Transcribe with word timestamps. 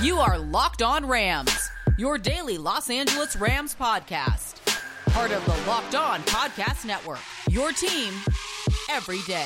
You 0.00 0.18
are 0.20 0.38
Locked 0.38 0.80
On 0.80 1.04
Rams, 1.04 1.70
your 1.96 2.18
daily 2.18 2.56
Los 2.56 2.88
Angeles 2.88 3.34
Rams 3.34 3.74
podcast. 3.74 4.64
Part 5.10 5.32
of 5.32 5.44
the 5.44 5.68
Locked 5.68 5.96
On 5.96 6.20
Podcast 6.22 6.84
Network. 6.86 7.18
Your 7.50 7.72
team 7.72 8.14
every 8.88 9.20
day. 9.22 9.44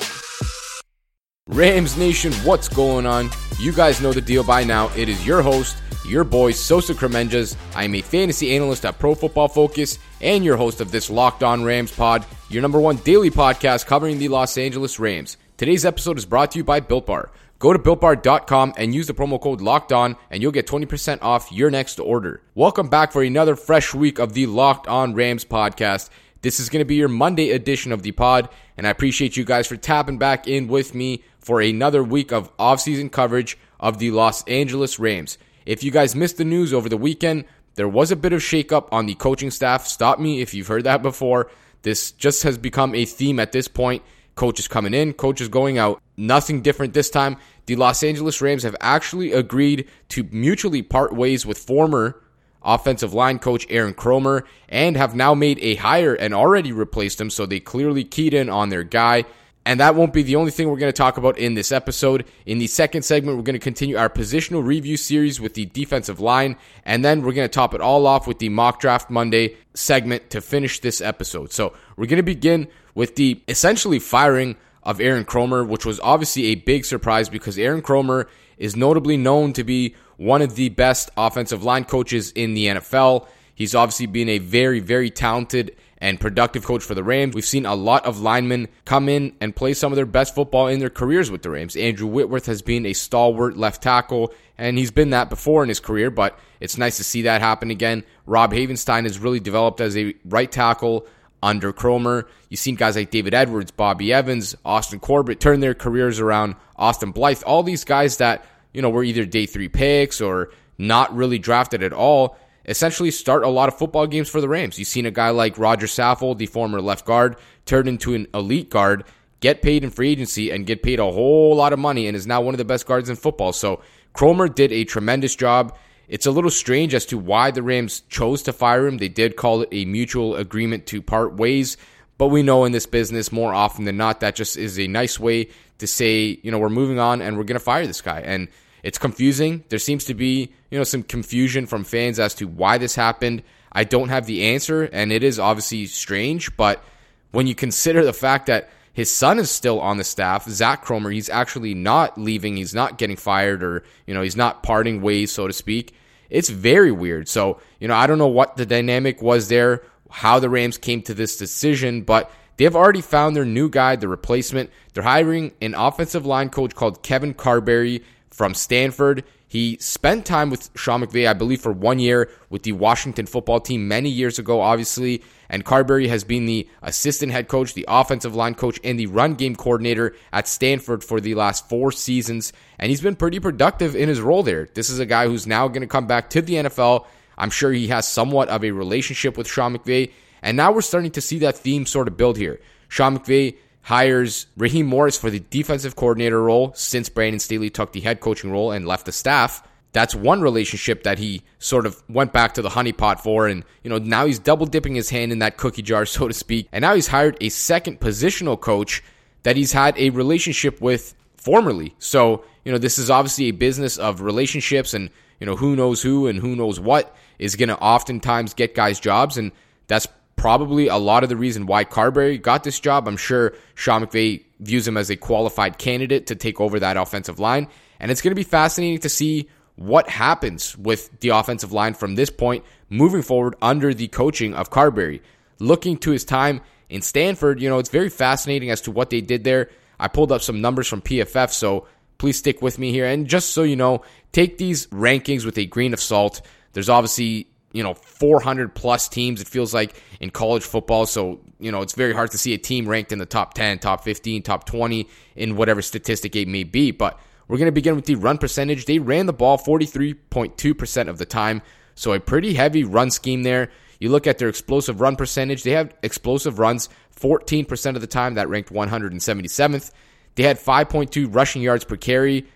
Rams 1.49 1.97
Nation, 1.97 2.35
what's 2.45 2.69
going 2.69 3.07
on? 3.07 3.31
You 3.61 3.73
guys 3.73 4.03
know 4.03 4.13
the 4.13 4.21
deal 4.21 4.45
by 4.45 4.63
now. 4.63 4.91
It 4.95 5.09
is 5.09 5.27
your 5.27 5.41
host, 5.41 5.79
your 6.07 6.23
boy 6.23 6.51
Sosa 6.51 6.93
Kremenjas. 6.93 7.57
I 7.75 7.85
am 7.85 7.95
a 7.95 8.03
fantasy 8.03 8.55
analyst 8.55 8.85
at 8.85 8.99
Pro 8.99 9.15
Football 9.15 9.49
Focus 9.49 9.99
and 10.21 10.45
your 10.45 10.59
host 10.59 10.83
of 10.83 10.91
this 10.93 11.09
Locked 11.09 11.43
On 11.43 11.65
Rams 11.65 11.97
pod, 11.97 12.27
your 12.51 12.61
number 12.61 12.79
one 12.79 12.97
daily 12.97 13.31
podcast 13.31 13.87
covering 13.87 14.19
the 14.19 14.29
Los 14.29 14.59
Angeles 14.59 14.99
Rams. 14.99 15.39
Today's 15.57 15.87
episode 15.87 16.19
is 16.19 16.27
brought 16.27 16.51
to 16.51 16.59
you 16.59 16.65
by 16.65 16.81
Built 16.81 17.07
Bar. 17.07 17.31
Go 17.63 17.73
to 17.73 17.79
builtbar.com 17.79 18.75
and 18.77 18.93
use 18.93 19.07
the 19.07 19.15
promo 19.15 19.41
code 19.41 19.61
locked 19.61 19.93
on, 19.93 20.17
and 20.33 20.43
you'll 20.43 20.51
get 20.51 20.67
20% 20.67 21.23
off 21.23 21.53
your 21.53 21.71
next 21.71 22.01
order. 22.01 22.43
Welcome 22.57 22.89
back 22.89 23.13
for 23.13 23.23
another 23.23 23.55
fresh 23.55 23.95
week 23.95 24.19
of 24.19 24.33
the 24.33 24.47
Locked 24.47 24.89
On 24.89 25.15
Rams 25.15 25.45
podcast. 25.45 26.11
This 26.41 26.59
is 26.59 26.69
going 26.69 26.81
to 26.81 26.85
be 26.85 26.97
your 26.97 27.07
Monday 27.07 27.51
edition 27.51 27.93
of 27.93 28.03
the 28.03 28.11
pod, 28.11 28.49
and 28.77 28.85
I 28.85 28.91
appreciate 28.91 29.37
you 29.37 29.45
guys 29.45 29.69
for 29.69 29.77
tapping 29.77 30.19
back 30.19 30.49
in 30.49 30.67
with 30.67 30.93
me 30.93 31.23
for 31.39 31.61
another 31.61 32.03
week 32.03 32.33
of 32.33 32.51
offseason 32.57 33.13
coverage 33.13 33.57
of 33.79 33.99
the 33.99 34.11
Los 34.11 34.43
Angeles 34.49 34.99
Rams. 34.99 35.39
If 35.65 35.85
you 35.85 35.93
guys 35.93 36.17
missed 36.17 36.39
the 36.39 36.45
news 36.45 36.73
over 36.73 36.89
the 36.89 36.97
weekend, 36.97 37.45
there 37.77 37.89
was 37.89 38.11
a 38.11 38.17
bit 38.17 38.33
of 38.33 38.41
shakeup 38.41 38.89
on 38.91 39.07
the 39.07 39.15
coaching 39.15 39.53
staff. 39.53 39.87
Stop 39.87 40.19
me 40.19 40.41
if 40.41 40.53
you've 40.53 40.67
heard 40.67 40.83
that 40.83 41.01
before. 41.01 41.49
This 41.83 42.11
just 42.11 42.43
has 42.43 42.59
become 42.59 42.93
a 42.97 43.05
theme 43.05 43.39
at 43.39 43.53
this 43.53 43.69
point. 43.69 44.03
Coaches 44.35 44.67
coming 44.67 44.95
in, 44.95 45.13
coaches 45.13 45.49
going 45.49 45.79
out. 45.79 46.03
Nothing 46.23 46.63
different 46.63 46.95
this 46.95 47.11
time. 47.11 47.37
The 47.67 47.75
Los 47.75 48.05
Angeles 48.05 48.41
Rams 48.41 48.63
have 48.63 48.77
actually 48.81 49.33
agreed 49.33 49.89
to 50.11 50.23
mutually 50.31 50.81
part 50.81 51.13
ways 51.13 51.45
with 51.45 51.59
former 51.59 52.23
offensive 52.63 53.13
line 53.13 53.41
coach 53.41 53.67
Aaron 53.69 53.93
Kromer 53.93 54.45
and 54.69 54.97
have 54.97 55.17
now 55.17 55.35
made 55.35 55.59
a 55.61 55.75
hire 55.75 56.15
and 56.15 56.33
already 56.33 56.71
replaced 56.71 57.21
him. 57.21 57.29
So 57.29 57.45
they 57.45 57.59
clearly 57.59 58.05
keyed 58.05 58.35
in 58.35 58.49
on 58.49 58.69
their 58.69 58.85
guy. 58.85 59.25
And 59.67 59.81
that 59.81 59.97
won't 59.97 60.13
be 60.13 60.23
the 60.23 60.37
only 60.37 60.53
thing 60.53 60.69
we're 60.69 60.77
going 60.77 60.93
to 60.93 60.97
talk 60.97 61.17
about 61.17 61.39
in 61.39 61.55
this 61.55 61.73
episode. 61.73 62.25
In 62.47 62.59
the 62.59 62.69
second 62.69 63.03
segment, 63.03 63.37
we're 63.37 63.43
going 63.43 63.55
to 63.55 63.61
continue 63.61 63.97
our 63.97 64.09
positional 64.09 64.65
review 64.65 64.97
series 64.97 65.41
with 65.41 65.55
the 65.55 65.67
defensive 65.67 66.21
line. 66.21 66.57
And 66.85 67.05
then 67.05 67.23
we're 67.23 67.33
going 67.33 67.49
to 67.49 67.53
top 67.53 67.75
it 67.75 67.81
all 67.81 68.07
off 68.07 68.29
with 68.29 68.39
the 68.39 68.49
mock 68.49 68.79
draft 68.79 69.11
Monday 69.11 69.57
segment 69.75 70.31
to 70.31 70.41
finish 70.41 70.79
this 70.79 71.01
episode. 71.01 71.51
So 71.53 71.75
we're 71.97 72.07
going 72.07 72.19
to 72.19 72.23
begin 72.23 72.69
with 72.95 73.17
the 73.17 73.43
essentially 73.49 73.99
firing 73.99 74.57
of 74.83 75.01
Aaron 75.01 75.25
Kromer, 75.25 75.67
which 75.67 75.87
was 75.87 76.01
obviously 76.01 76.47
a 76.47 76.55
big 76.57 76.85
surprise 76.85 77.29
because 77.29 77.59
Aaron 77.59 77.83
Kromer 77.83 78.27
is 78.59 78.77
notably 78.77 79.17
known 79.17 79.53
to 79.53 79.65
be 79.65 79.95
one 80.17 80.43
of 80.43 80.55
the 80.55 80.69
best 80.69 81.11
offensive 81.17 81.65
line 81.65 81.85
coaches 81.85 82.33
in 82.33 82.55
the 82.55 82.67
NFL. 82.67 83.27
He's 83.55 83.75
obviously 83.75 84.07
been 84.07 84.29
a 84.29 84.39
very, 84.39 84.81
very 84.81 85.11
talented 85.11 85.77
and 85.99 86.19
productive 86.19 86.65
coach 86.65 86.83
for 86.83 86.95
the 86.95 87.05
Rams. 87.05 87.35
We've 87.35 87.45
seen 87.45 87.65
a 87.65 87.77
lot 87.77 88.05
of 88.05 88.21
linemen 88.21 88.69
come 88.85 89.09
in 89.09 89.37
and 89.41 89.55
play 89.55 89.73
some 89.73 89.93
of 89.93 89.97
their 89.97 90.05
best 90.05 90.35
football 90.35 90.67
in 90.67 90.81
their 90.81 90.91
careers 90.91 91.31
with 91.31 91.43
the 91.43 91.51
Rams. 91.51 91.77
Andrew 91.77 92.09
Whitworth 92.09 92.47
has 92.47 92.61
been 92.61 92.87
a 92.87 92.93
stalwart 92.93 93.57
left 93.57 93.83
tackle, 93.83 94.35
and 94.59 94.77
he's 94.77 94.91
been 94.91 95.11
that 95.11 95.31
before 95.31 95.63
in 95.63 95.69
his 95.69 95.79
career, 95.79 96.11
but 96.11 96.37
it's 96.59 96.77
nice 96.77 96.97
to 96.97 97.05
see 97.05 97.23
that 97.23 97.41
happen 97.41 97.71
again. 97.71 98.03
Rob 98.27 98.53
Havenstein 98.53 99.05
has 99.05 99.21
really 99.21 99.39
developed 99.39 99.81
as 99.81 99.97
a 99.97 100.15
right 100.25 100.51
tackle 100.51 101.07
under 101.43 101.73
Kromer. 101.73 102.25
You've 102.49 102.61
seen 102.61 102.77
guys 102.77 102.97
like 102.97 103.11
David 103.11 103.35
Edwards, 103.35 103.71
Bobby 103.71 104.13
Evans, 104.13 104.55
Austin 104.65 105.01
Corbett 105.01 105.41
turn 105.41 105.61
their 105.61 105.75
careers 105.75 106.21
around. 106.21 106.55
Austin 106.77 107.11
Blythe, 107.11 107.43
all 107.45 107.63
these 107.63 107.85
guys 107.85 108.19
that, 108.19 108.45
you 108.73 108.81
know, 108.81 108.91
were 108.91 109.05
either 109.05 109.25
day 109.25 109.47
three 109.47 109.69
picks 109.69 110.21
or 110.21 110.51
not 110.79 111.15
really 111.15 111.39
drafted 111.39 111.83
at 111.83 111.93
all, 111.93 112.37
essentially 112.67 113.11
start 113.11 113.43
a 113.43 113.49
lot 113.49 113.69
of 113.69 113.77
football 113.77 114.07
games 114.07 114.29
for 114.29 114.41
the 114.41 114.49
Rams. 114.49 114.79
You've 114.79 114.89
seen 114.89 115.07
a 115.07 115.11
guy 115.11 115.31
like 115.31 115.59
Roger 115.59 115.87
Saffold, 115.87 116.39
the 116.39 116.47
former 116.47 116.81
left 116.81 117.05
guard, 117.05 117.37
turn 117.67 117.89
into 117.89 118.15
an 118.15 118.27
elite 118.35 118.71
guard, 118.71 119.05
get 119.41 119.63
paid 119.63 119.85
in 119.85 119.91
free 119.91 120.11
agency, 120.11 120.51
and 120.51 120.67
get 120.67 120.83
paid 120.83 121.01
a 121.01 121.11
whole 121.11 121.57
lot 121.57 121.73
of 121.73 121.79
money, 121.79 122.07
and 122.07 122.17
is 122.17 122.27
now 122.27 122.41
one 122.41 122.55
of 122.55 122.59
the 122.59 122.65
best 122.65 122.87
guards 122.87 123.11
in 123.11 123.17
football. 123.17 123.53
So 123.53 123.83
Kromer 124.15 124.53
did 124.53 124.73
a 124.73 124.85
tremendous 124.85 125.35
job. 125.35 125.77
It's 126.13 126.27
a 126.27 126.31
little 126.31 126.51
strange 126.51 126.93
as 126.93 127.07
to 127.07 127.17
why 127.17 127.53
the 127.53 127.63
Rams 127.63 128.03
chose 128.11 128.43
to 128.43 128.53
fire 128.53 128.87
him. 128.87 128.99
They 128.99 129.09
did 129.09 129.37
call 129.37 129.63
it 129.63 129.71
a 129.73 129.87
mutual 129.87 130.37
agreement 130.37 130.85
to 130.89 131.01
part 131.01 131.39
ways, 131.39 131.79
but 132.19 132.27
we 132.27 132.43
know 132.43 132.67
in 132.67 132.73
this 132.73 132.85
business 132.85 133.33
more 133.33 133.55
often 133.55 133.87
than 133.87 133.97
not 133.97 134.21
that 134.21 134.35
just 134.35 134.59
is 134.59 134.79
a 134.79 134.87
nice 134.87 135.19
way 135.19 135.49
to 135.79 135.87
say, 135.87 136.39
you 136.43 136.51
know, 136.51 136.59
we're 136.59 136.69
moving 136.69 136.99
on 136.99 137.23
and 137.23 137.39
we're 137.39 137.45
going 137.45 137.59
to 137.59 137.65
fire 137.65 137.87
this 137.87 138.03
guy. 138.03 138.21
And 138.21 138.49
it's 138.83 138.99
confusing. 138.99 139.65
There 139.71 139.79
seems 139.79 140.05
to 140.05 140.13
be, 140.13 140.53
you 140.71 140.77
know, 140.77 140.85
some 140.85 141.03
confusion 141.03 141.65
from 141.65 141.83
fans 141.83 142.21
as 142.21 142.35
to 142.35 142.45
why 142.47 142.77
this 142.77 142.95
happened. 142.95 143.43
I 143.73 143.85
don't 143.85 144.11
have 144.11 144.27
the 144.27 144.49
answer, 144.49 144.83
and 144.83 145.13
it 145.13 145.25
is 145.25 145.39
obviously 145.39 145.87
strange, 145.87 146.55
but 146.59 146.85
when 147.31 147.47
you 147.47 147.55
consider 147.55 148.05
the 148.05 148.13
fact 148.13 148.49
that 148.49 148.69
his 148.93 149.11
son 149.11 149.39
is 149.39 149.51
still 149.51 149.81
on 149.81 149.97
the 149.97 150.05
staff, 150.05 150.47
Zach 150.47 150.85
Kromer, 150.85 151.11
he's 151.11 151.31
actually 151.31 151.73
not 151.73 152.19
leaving, 152.19 152.59
he's 152.59 152.75
not 152.75 152.99
getting 152.99 153.17
fired, 153.17 153.63
or, 153.63 153.83
you 154.07 154.13
know, 154.13 154.21
he's 154.21 154.37
not 154.37 154.63
parting 154.63 155.01
ways, 155.01 155.33
so 155.33 155.47
to 155.47 155.55
speak. 155.55 155.95
It's 156.33 156.49
very 156.49 156.91
weird. 156.91 157.29
So, 157.29 157.61
you 157.79 157.87
know, 157.87 157.95
I 157.95 158.07
don't 158.07 158.19
know 158.19 158.27
what 158.27 158.57
the 158.57 158.65
dynamic 158.65 159.21
was 159.21 159.49
there, 159.49 159.83
how 160.11 160.39
the 160.39 160.49
Rams 160.49 160.79
came 160.79 161.03
to 161.03 161.15
this 161.15 161.37
decision, 161.37 162.03
but 162.03 162.33
they 162.57 162.65
have 162.65 162.75
already 162.75 163.03
found 163.03 163.37
their 163.37 163.45
new 163.45 163.69
guy, 163.69 163.97
the 163.97 164.09
replacement. 164.09 164.71
They're 164.95 165.03
hiring 165.03 165.53
an 165.61 165.75
offensive 165.75 166.25
line 166.25 166.49
coach 166.49 166.75
called 166.75 167.03
Kevin 167.03 167.35
Carberry 167.35 168.03
from 168.31 168.55
Stanford. 168.55 169.25
He 169.53 169.77
spent 169.81 170.25
time 170.25 170.49
with 170.49 170.71
Sean 170.77 171.03
McVay, 171.03 171.29
I 171.29 171.35
believe, 171.35 171.61
for 171.61 171.73
one 171.73 171.99
year 171.99 172.31
with 172.49 172.63
the 172.63 172.73
Washington 172.73 173.27
football 173.27 173.61
team 173.61 173.87
many 173.87 174.09
years 174.09 174.39
ago, 174.39 174.63
obviously. 174.63 175.23
And 175.51 175.63
Carberry 175.63 176.09
has 176.09 176.25
been 176.25 176.47
the 176.47 176.67
assistant 176.81 177.33
head 177.33 177.49
coach, 177.49 177.75
the 177.75 177.85
offensive 177.87 178.35
line 178.35 178.55
coach, 178.55 178.81
and 178.83 178.99
the 178.99 179.09
run 179.09 179.35
game 179.35 179.55
coordinator 179.55 180.15
at 180.33 180.49
Stanford 180.49 181.05
for 181.05 181.21
the 181.21 181.35
last 181.35 181.69
four 181.69 181.93
seasons. 181.93 182.55
And 182.79 182.89
he's 182.89 183.03
been 183.03 183.15
pretty 183.15 183.41
productive 183.41 183.95
in 183.95 184.09
his 184.09 184.23
role 184.23 184.43
there. 184.43 184.71
This 184.73 184.89
is 184.89 185.01
a 185.01 185.05
guy 185.05 185.27
who's 185.27 185.47
now 185.47 185.69
going 185.69 185.83
to 185.83 185.87
come 185.87 186.07
back 186.07 186.31
to 186.31 186.41
the 186.41 186.55
NFL. 186.55 187.05
I'm 187.37 187.51
sure 187.51 187.73
he 187.73 187.89
has 187.89 188.09
somewhat 188.09 188.49
of 188.49 188.65
a 188.65 188.71
relationship 188.71 189.37
with 189.37 189.47
Sean 189.47 189.77
McVay. 189.77 190.13
And 190.41 190.57
now 190.57 190.73
we're 190.73 190.81
starting 190.81 191.11
to 191.11 191.21
see 191.21 191.41
that 191.41 191.59
theme 191.59 191.85
sort 191.85 192.09
of 192.09 192.17
build 192.17 192.39
here. 192.39 192.59
Sean 192.89 193.19
McVay 193.19 193.59
hires 193.83 194.47
Raheem 194.57 194.87
Morris 194.87 195.19
for 195.19 195.31
the 195.31 195.41
defensive 195.41 195.97
coordinator 195.97 196.43
role 196.43 196.73
since 196.75 197.09
Brandon 197.09 197.41
Staley 197.41 197.71
took 197.71 197.93
the 197.93 198.01
head 198.01 198.21
coaching 198.21 198.51
role 198.51 198.71
and 198.71 198.87
left 198.87 199.07
the 199.07 199.13
staff. 199.13 199.67
That's 199.93 200.15
one 200.15 200.41
relationship 200.41 201.03
that 201.03 201.19
he 201.19 201.43
sort 201.59 201.85
of 201.85 202.03
went 202.09 202.33
back 202.33 202.55
to 202.55 202.63
the 202.63 202.71
honeypot 202.71 203.21
for. 203.21 203.47
And, 203.47 203.65
you 203.83 203.91
know, 203.91 203.99
now 203.99 204.25
he's 204.25 204.39
double 204.39 204.67
dipping 204.67 204.95
his 204.95 205.11
hand 205.11 205.33
in 205.33 205.41
that 205.41 205.59
cookie 205.59 205.83
jar, 205.83 206.07
so 206.07 206.29
to 206.29 206.35
speak. 206.35 206.69
And 206.73 206.83
now 206.83 206.95
he's 206.95 207.09
hired 207.09 207.37
a 207.41 207.49
second 207.51 208.01
positional 208.01 208.59
coach 208.59 209.03
that 209.43 209.57
he's 209.57 209.73
had 209.73 209.99
a 209.99 210.11
relationship 210.11 210.81
with 210.81 211.15
formerly. 211.37 211.95
So, 211.99 212.45
you 212.65 212.73
know, 212.73 212.79
this 212.79 212.99
is 212.99 213.11
obviously 213.11 213.47
a 213.47 213.51
business 213.51 213.99
of 213.99 214.21
relationships 214.21 214.95
and, 214.95 215.11
you 215.41 215.47
know, 215.47 215.57
who 215.57 215.75
knows 215.75 216.01
who 216.01 216.29
and 216.29 216.39
who 216.39 216.55
knows 216.55 216.79
what 216.79 217.15
is 217.41 217.57
going 217.57 217.69
to 217.69 217.79
oftentimes 217.79 218.55
get 218.55 218.77
guys 218.77 219.01
jobs. 219.01 219.37
And 219.37 219.51
that's 219.89 220.07
probably 220.43 220.89
a 220.89 220.97
lot 220.97 221.23
of 221.23 221.29
the 221.29 221.37
reason 221.37 221.67
why 221.67 221.85
Carberry 221.85 222.37
got 222.37 222.65
this 222.65 222.81
job. 222.81 223.07
I'm 223.07 223.17
sure 223.17 223.55
Sean 223.77 224.05
McVay 224.05 224.43
views 224.59 224.89
him 224.89 224.97
as 224.97 225.09
a 225.09 225.15
qualified 225.15 225.79
candidate 225.79 226.27
to 226.27 226.35
take 226.35 226.61
over 226.61 226.81
that 226.81 226.97
offensive 226.97 227.39
line. 227.39 227.69
And 228.01 228.11
it's 228.11 228.21
going 228.21 228.33
to 228.33 228.35
be 228.35 228.43
fascinating 228.43 228.99
to 228.99 229.09
see 229.09 229.49
what 229.77 230.09
happens 230.09 230.77
with 230.77 231.21
the 231.21 231.29
offensive 231.29 231.71
line 231.71 231.95
from 231.95 232.17
this 232.17 232.29
point 232.29 232.65
moving 232.91 233.23
forward 233.23 233.55
under 233.63 233.95
the 233.95 234.09
coaching 234.09 234.53
of 234.53 234.69
Carberry. 234.69 235.23
Looking 235.61 235.97
to 235.99 236.11
his 236.11 236.25
time 236.25 236.61
in 236.91 237.03
Stanford, 237.03 237.63
you 237.63 237.69
know, 237.69 237.79
it's 237.79 237.89
very 237.89 238.11
fascinating 238.11 238.71
as 238.71 238.81
to 238.81 238.91
what 238.91 239.11
they 239.11 239.21
did 239.21 239.45
there. 239.45 239.71
I 240.01 240.09
pulled 240.09 240.33
up 240.33 240.43
some 240.43 240.61
numbers 240.61 240.89
from 240.89 241.03
PFF, 241.03 241.51
so 241.53 241.87
please 242.19 242.37
stick 242.37 242.61
with 242.61 242.81
me 242.81 242.91
here. 242.91 243.07
And 243.07 243.29
just 243.29 243.51
so 243.51 243.63
you 243.63 243.77
know, 243.77 244.03
take 244.33 244.59
these 244.59 244.89
rankings 244.89 245.45
with 245.45 245.57
a 245.57 245.67
grain 245.67 245.93
of 245.93 246.01
salt. 246.01 246.43
There's 246.73 246.89
obviously 246.89 247.47
you 247.73 247.83
know 247.83 247.95
400 247.95 248.75
plus 248.75 249.09
teams 249.09 249.41
it 249.41 249.49
feels 249.49 249.75
like 249.75 250.01
in 250.21 250.31
college 250.31 250.63
football. 250.63 251.07
So 251.07 251.41
you 251.59 251.73
know 251.73 251.83
it's 251.83 251.95
very 251.95 252.13
hard 252.13 252.31
to 252.33 252.39
see 252.39 252.55
a 252.55 252.59
team 252.59 252.89
ranked 252.89 253.13
in 253.13 253.19
the 253.19 253.27
top 253.27 253.55
10 253.55 253.79
top 253.79 254.05
15 254.05 254.43
top 254.43 254.65
20 254.65 255.09
in 255.37 255.57
whatever 255.57 255.83
statistic 255.83 256.37
it 256.37 256.49
may 256.49 256.65
be. 256.65 256.91
But 256.91 257.19
we're 257.49 257.59
going 257.59 257.67
to 257.67 257.73
begin 257.73 257.97
with 257.97 258.07
the 258.07 258.15
run 258.15 258.39
percentage. 258.39 258.87
They 258.87 258.99
ran 258.99 259.27
the 259.27 259.33
ball 259.33 259.59
43.2% 259.59 261.09
of 261.09 261.19
the 261.19 261.27
time. 261.27 261.61
So 261.95 262.13
a 262.13 262.21
pretty 262.21 262.55
heavy 262.55 262.85
run 262.85 263.11
scheme 263.11 263.43
there. 263.43 263.71
You 264.01 264.09
look 264.09 264.27
at 264.27 264.39
their 264.39 264.49
explosive 264.49 265.01
run 265.01 265.17
percentage 265.17 265.63
they 265.63 265.73
have 265.73 265.95
explosive 266.03 266.59
runs 266.59 266.89
14% 267.21 267.95
of 267.95 268.01
the 268.01 268.07
time 268.07 268.35
that 268.35 268.49
ranked 268.49 268.73
177th 268.73 269.93
they 270.35 270.43
had 270.43 270.59
5.2 270.59 271.33
rushing 271.33 271.63
yards 271.63 271.85
per 271.85 271.97
carry 271.97 272.47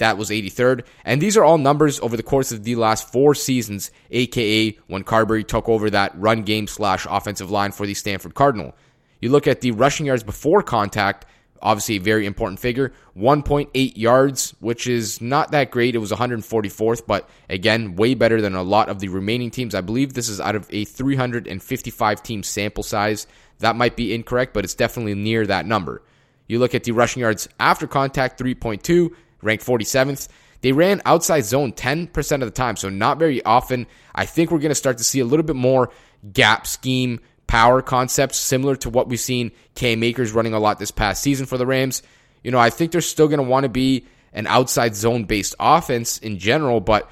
that 0.00 0.18
was 0.18 0.28
83rd. 0.28 0.84
And 1.04 1.22
these 1.22 1.36
are 1.36 1.44
all 1.44 1.56
numbers 1.56 1.98
over 2.00 2.16
the 2.16 2.22
course 2.22 2.52
of 2.52 2.64
the 2.64 2.76
last 2.76 3.10
four 3.10 3.34
seasons, 3.34 3.90
aka 4.10 4.76
when 4.88 5.04
Carberry 5.04 5.44
took 5.44 5.68
over 5.68 5.88
that 5.90 6.12
run 6.18 6.42
game 6.42 6.66
slash 6.66 7.06
offensive 7.08 7.50
line 7.50 7.72
for 7.72 7.86
the 7.86 7.94
Stanford 7.94 8.34
Cardinal. 8.34 8.76
You 9.20 9.30
look 9.30 9.46
at 9.46 9.60
the 9.60 9.70
rushing 9.70 10.06
yards 10.06 10.22
before 10.22 10.62
contact 10.62 11.24
obviously 11.62 11.96
a 11.96 12.00
very 12.00 12.26
important 12.26 12.60
figure. 12.60 12.92
1.8 13.16 13.92
yards, 13.96 14.54
which 14.60 14.86
is 14.86 15.20
not 15.20 15.50
that 15.52 15.70
great. 15.70 15.94
It 15.94 15.98
was 15.98 16.10
144th, 16.10 17.06
but 17.06 17.28
again, 17.48 17.96
way 17.96 18.14
better 18.14 18.40
than 18.40 18.54
a 18.54 18.62
lot 18.62 18.88
of 18.88 19.00
the 19.00 19.08
remaining 19.08 19.50
teams. 19.50 19.74
I 19.74 19.80
believe 19.80 20.14
this 20.14 20.28
is 20.28 20.40
out 20.40 20.56
of 20.56 20.66
a 20.70 20.84
355 20.84 22.22
team 22.22 22.42
sample 22.42 22.82
size. 22.82 23.26
That 23.58 23.76
might 23.76 23.96
be 23.96 24.14
incorrect, 24.14 24.54
but 24.54 24.64
it's 24.64 24.74
definitely 24.74 25.14
near 25.14 25.46
that 25.46 25.66
number. 25.66 26.02
You 26.46 26.58
look 26.58 26.74
at 26.74 26.84
the 26.84 26.92
rushing 26.92 27.20
yards 27.20 27.48
after 27.60 27.86
contact, 27.86 28.40
3.2, 28.40 29.14
ranked 29.42 29.64
47th. 29.64 30.28
They 30.62 30.72
ran 30.72 31.00
outside 31.04 31.44
zone 31.44 31.72
10% 31.72 32.32
of 32.32 32.40
the 32.40 32.50
time, 32.50 32.76
so 32.76 32.88
not 32.88 33.18
very 33.18 33.42
often. 33.44 33.86
I 34.14 34.26
think 34.26 34.50
we're 34.50 34.58
going 34.58 34.70
to 34.70 34.74
start 34.74 34.98
to 34.98 35.04
see 35.04 35.20
a 35.20 35.24
little 35.24 35.44
bit 35.44 35.56
more 35.56 35.90
gap 36.32 36.66
scheme 36.66 37.20
power 37.46 37.82
concepts 37.82 38.38
similar 38.38 38.76
to 38.76 38.90
what 38.90 39.08
we've 39.08 39.18
seen 39.18 39.50
Cam 39.74 40.02
Akers 40.02 40.32
running 40.32 40.52
a 40.52 40.60
lot 40.60 40.78
this 40.78 40.92
past 40.92 41.22
season 41.22 41.46
for 41.46 41.58
the 41.58 41.66
Rams. 41.66 42.02
You 42.44 42.50
know, 42.50 42.58
I 42.58 42.70
think 42.70 42.92
they're 42.92 43.00
still 43.00 43.26
going 43.26 43.38
to 43.38 43.44
want 43.48 43.64
to 43.64 43.68
be 43.68 44.06
an 44.32 44.46
outside 44.46 44.94
zone 44.94 45.24
based 45.24 45.54
offense 45.58 46.18
in 46.18 46.38
general, 46.38 46.80
but 46.80 47.10